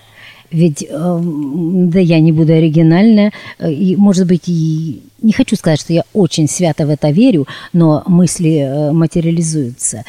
Ведь, 0.51 0.83
э, 0.83 1.21
да, 1.23 2.01
я 2.01 2.21
не 2.21 2.33
буду 2.33 2.53
оригинальна, 2.53 3.31
э, 3.59 3.71
и, 3.71 3.97
может 3.97 4.27
быть, 4.27 4.49
и 4.49 5.03
не 5.23 5.33
хочу 5.33 5.57
сказать, 5.57 5.81
что 5.81 5.93
я 5.93 6.03
очень 6.13 6.49
свято 6.49 6.87
в 6.87 6.91
это 6.91 7.11
верю, 7.11 7.47
но 7.73 8.03
мысли 8.07 8.59
э, 8.59 8.93
материализуются. 8.93 10.05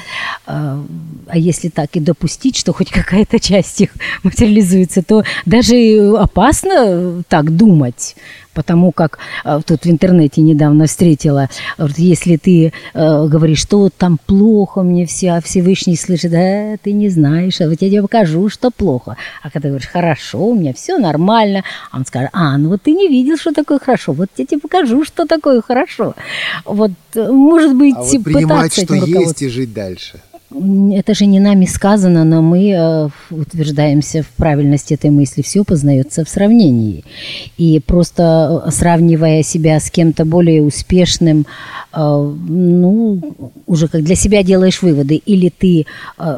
А 0.45 0.83
если 1.33 1.69
так 1.69 1.95
и 1.95 1.99
допустить, 1.99 2.57
что 2.57 2.73
хоть 2.73 2.89
какая-то 2.89 3.39
часть 3.39 3.81
их 3.81 3.91
материализуется, 4.23 5.03
то 5.03 5.23
даже 5.45 5.75
опасно 6.17 7.23
так 7.29 7.55
думать 7.55 8.15
потому 8.53 8.91
как 8.91 9.19
э, 9.43 9.59
тут 9.65 9.83
в 9.83 9.89
интернете 9.89 10.41
недавно 10.41 10.85
встретила, 10.85 11.49
если 11.97 12.37
ты 12.37 12.67
э, 12.93 13.27
говоришь, 13.27 13.59
что 13.59 13.89
там 13.89 14.19
плохо 14.25 14.83
мне 14.83 15.05
все, 15.05 15.31
а 15.31 15.41
Всевышний 15.41 15.95
слышит, 15.95 16.31
да, 16.31 16.77
ты 16.81 16.93
не 16.93 17.09
знаешь, 17.09 17.59
а 17.61 17.67
вот 17.67 17.81
я 17.81 17.89
тебе 17.89 18.01
покажу, 18.01 18.49
что 18.49 18.71
плохо. 18.71 19.17
А 19.41 19.49
когда 19.49 19.69
говоришь, 19.69 19.87
хорошо, 19.87 20.45
у 20.47 20.55
меня 20.55 20.73
все 20.73 20.97
нормально, 20.97 21.63
а 21.91 21.97
он 21.97 22.05
скажет, 22.05 22.29
а, 22.33 22.57
ну 22.57 22.69
вот 22.69 22.81
ты 22.83 22.91
не 22.91 23.07
видел, 23.07 23.37
что 23.37 23.53
такое 23.53 23.79
хорошо, 23.79 24.13
вот 24.13 24.29
я 24.37 24.45
тебе 24.45 24.59
покажу, 24.59 25.02
что 25.03 25.25
такое 25.25 25.61
хорошо. 25.61 26.15
Вот, 26.65 26.91
может 27.15 27.75
быть, 27.75 27.95
а 27.95 28.01
вот 28.01 28.23
принимать, 28.23 28.73
что 28.73 28.93
есть, 28.95 29.41
и 29.41 29.49
жить 29.49 29.73
дальше– 29.73 30.21
это 30.93 31.13
же 31.13 31.25
не 31.25 31.39
нами 31.39 31.65
сказано, 31.65 32.23
но 32.23 32.41
мы 32.41 32.69
э, 32.69 33.09
утверждаемся 33.31 34.21
в 34.21 34.27
правильности 34.29 34.93
этой 34.93 35.09
мысли. 35.09 35.41
Все 35.41 35.63
познается 35.63 36.23
в 36.23 36.29
сравнении. 36.29 37.03
И 37.57 37.79
просто 37.79 38.63
э, 38.65 38.71
сравнивая 38.71 39.43
себя 39.43 39.79
с 39.79 39.89
кем-то 39.89 40.25
более 40.25 40.61
успешным, 40.61 41.47
э, 41.91 41.97
ну, 41.97 43.53
уже 43.65 43.87
как 43.87 44.03
для 44.03 44.15
себя 44.15 44.43
делаешь 44.43 44.81
выводы. 44.81 45.15
Или 45.15 45.49
ты 45.49 45.85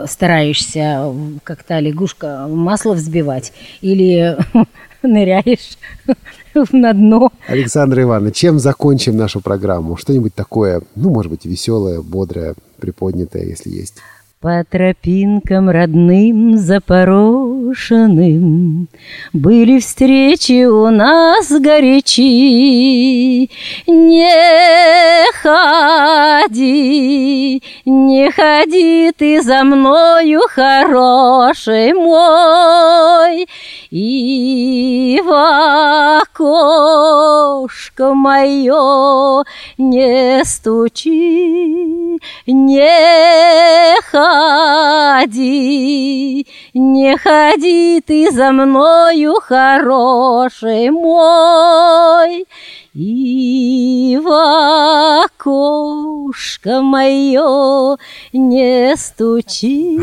стараешься, 0.07 1.13
как 1.43 1.63
та 1.63 1.79
лягушка, 1.79 2.47
масло 2.47 2.93
взбивать, 2.93 3.51
или 3.81 4.37
ныряешь 5.03 5.77
на 6.71 6.93
дно. 6.93 7.31
Александра 7.47 8.01
Ивановна, 8.03 8.31
чем 8.31 8.59
закончим 8.59 9.17
нашу 9.17 9.41
программу? 9.41 9.97
Что-нибудь 9.97 10.33
такое, 10.33 10.81
ну, 10.95 11.09
может 11.09 11.31
быть, 11.31 11.45
веселое, 11.45 12.01
бодрое, 12.01 12.55
приподнятое, 12.79 13.43
если 13.43 13.69
есть. 13.69 13.95
По 14.41 14.65
тропинкам 14.69 15.69
родным 15.69 16.57
запорошенным 16.57 18.89
Были 19.33 19.79
встречи 19.79 20.65
у 20.65 20.89
нас 20.89 21.49
горячи. 21.49 23.49
Не 23.87 25.31
ходи, 25.41 27.63
не 27.85 28.29
ходи 28.31 29.13
ты 29.17 29.41
за 29.41 29.63
мною, 29.63 30.41
хороший 30.49 31.93
мой, 31.93 33.47
И 33.89 35.21
в 35.23 36.25
окошко 37.55 38.13
мое 38.13 39.43
не 39.77 40.43
стучи, 40.43 42.19
не 42.47 44.01
ходи, 45.31 45.55
не 46.75 47.17
ходи 47.17 48.01
ты 48.05 48.29
за 48.31 48.51
мною, 48.51 49.35
хороший 49.41 50.89
мой, 50.89 52.45
и 52.93 54.19
в 54.21 55.23
окошко 55.23 56.81
мое 56.81 57.97
не 58.33 58.95
стучи. 58.97 59.97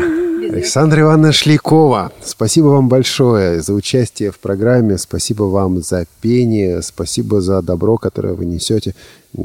Александра 0.51 1.01
Ивановна 1.01 1.31
Шлякова, 1.31 2.11
спасибо 2.23 2.65
вам 2.65 2.89
большое 2.89 3.61
за 3.61 3.73
участие 3.73 4.31
в 4.31 4.39
программе, 4.39 4.97
спасибо 4.97 5.43
вам 5.43 5.79
за 5.81 6.07
пение, 6.21 6.81
спасибо 6.81 7.39
за 7.39 7.61
добро, 7.61 7.97
которое 7.97 8.33
вы 8.33 8.45
несете, 8.45 8.95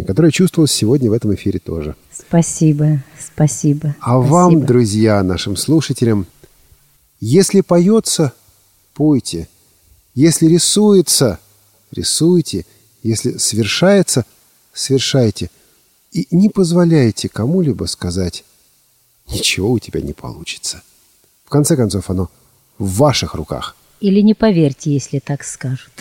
которое 0.07 0.31
чувствовалось 0.31 0.73
сегодня 0.73 1.11
в 1.11 1.13
этом 1.13 1.35
эфире 1.35 1.59
тоже. 1.59 1.95
Спасибо, 2.11 3.01
спасибо. 3.19 3.95
А 4.01 4.17
спасибо. 4.17 4.33
вам, 4.33 4.65
друзья, 4.65 5.23
нашим 5.23 5.57
слушателям, 5.57 6.27
если 7.21 7.61
поется, 7.61 8.33
пойте. 8.95 9.49
Если 10.15 10.47
рисуется, 10.47 11.39
рисуйте. 11.91 12.65
Если 13.03 13.39
совершается, 13.39 14.25
совершайте. 14.73 15.51
И 16.13 16.27
не 16.31 16.49
позволяйте 16.49 17.29
кому-либо 17.29 17.85
сказать, 17.85 18.45
ничего 19.29 19.73
у 19.73 19.79
тебя 19.79 20.01
не 20.01 20.13
получится. 20.13 20.83
В 21.45 21.51
конце 21.51 21.77
концов, 21.77 22.11
оно 22.11 22.31
в 22.79 22.97
ваших 22.97 23.35
руках. 23.35 23.77
Или 24.01 24.21
не 24.21 24.35
поверьте, 24.35 24.93
если 24.93 25.19
так 25.19 25.45
скажут. 25.45 25.93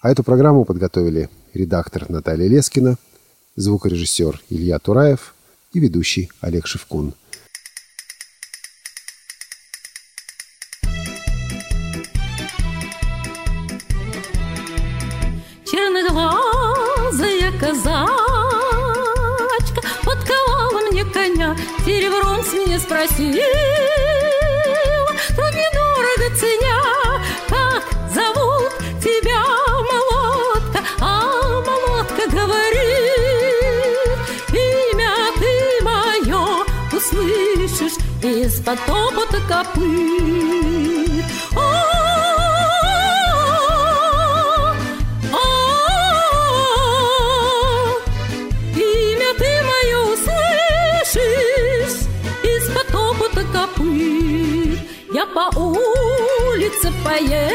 А 0.00 0.10
эту 0.10 0.22
программу 0.22 0.64
подготовили 0.64 1.28
редактор 1.54 2.08
Наталья 2.08 2.46
Лескина, 2.46 2.96
звукорежиссер 3.56 4.42
Илья 4.50 4.78
Тураев– 4.78 5.34
и 5.72 5.80
ведущий 5.80 6.30
Олег 6.40 6.66
Шевкун. 6.66 7.14
Серебром 21.84 22.42
с 22.42 22.52
меня 22.52 22.78
спросил. 22.78 23.32
Тут 25.36 25.54
недорого 25.54 26.36
ценя, 26.36 26.80
как 27.48 27.84
зовут 28.12 28.72
тебя, 29.00 29.42
молотка? 29.90 30.80
А 31.00 31.22
молотка 31.60 32.24
говорит, 32.30 32.58
имя 34.52 35.14
ты 35.38 35.52
мое 35.84 36.64
услышишь 36.92 37.98
Из-под 38.22 38.78
топота 38.84 39.40
копыт 39.48 41.07
по 55.34 55.50
улице 55.58 56.92
поехал 57.04 57.52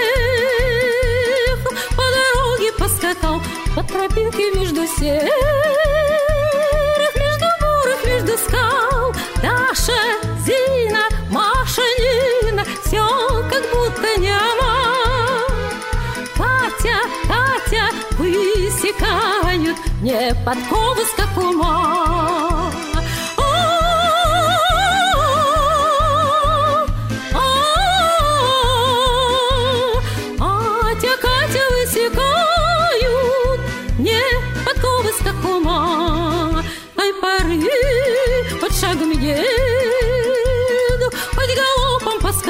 По 1.96 2.04
дороге 2.16 2.72
поскакал 2.78 3.42
По 3.76 3.84
тропинке 3.84 4.52
между 4.52 4.86
серых 4.88 5.32
Между 7.16 7.46
бурых, 7.62 8.06
между 8.06 8.38
скал 8.38 9.14
Даша, 9.42 10.02
Зина, 10.46 11.04
Маша, 11.30 11.82
Нина 12.00 12.64
Все 12.86 13.06
как 13.50 13.64
будто 13.74 14.20
няма 14.20 14.74
Катя, 16.36 16.98
Катя, 17.28 17.90
высекают 18.18 19.78
мне 20.04 20.36
подковы 20.46 21.06
скакума. 21.06 21.64
Катя, 21.64 22.53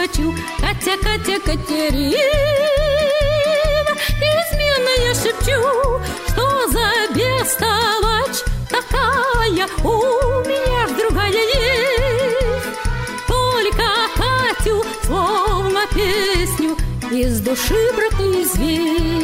поскочу. 0.04 0.34
Катя, 0.60 0.98
Катя, 1.02 1.40
Катерина, 1.40 2.18
неизменно 4.20 4.94
я 5.06 5.14
шепчу, 5.14 6.02
что 6.28 6.68
за 6.68 6.90
бестолочь 7.14 8.44
такая 8.70 9.68
у 9.84 10.48
меня 10.48 10.88
ж 10.88 10.92
другая 10.92 11.32
есть. 11.32 12.80
Только 13.28 13.86
Катю, 14.16 14.84
словно 15.06 15.82
песню, 15.94 16.78
из 17.12 17.40
души, 17.42 17.92
брат, 17.96 18.20
известь. 18.20 19.23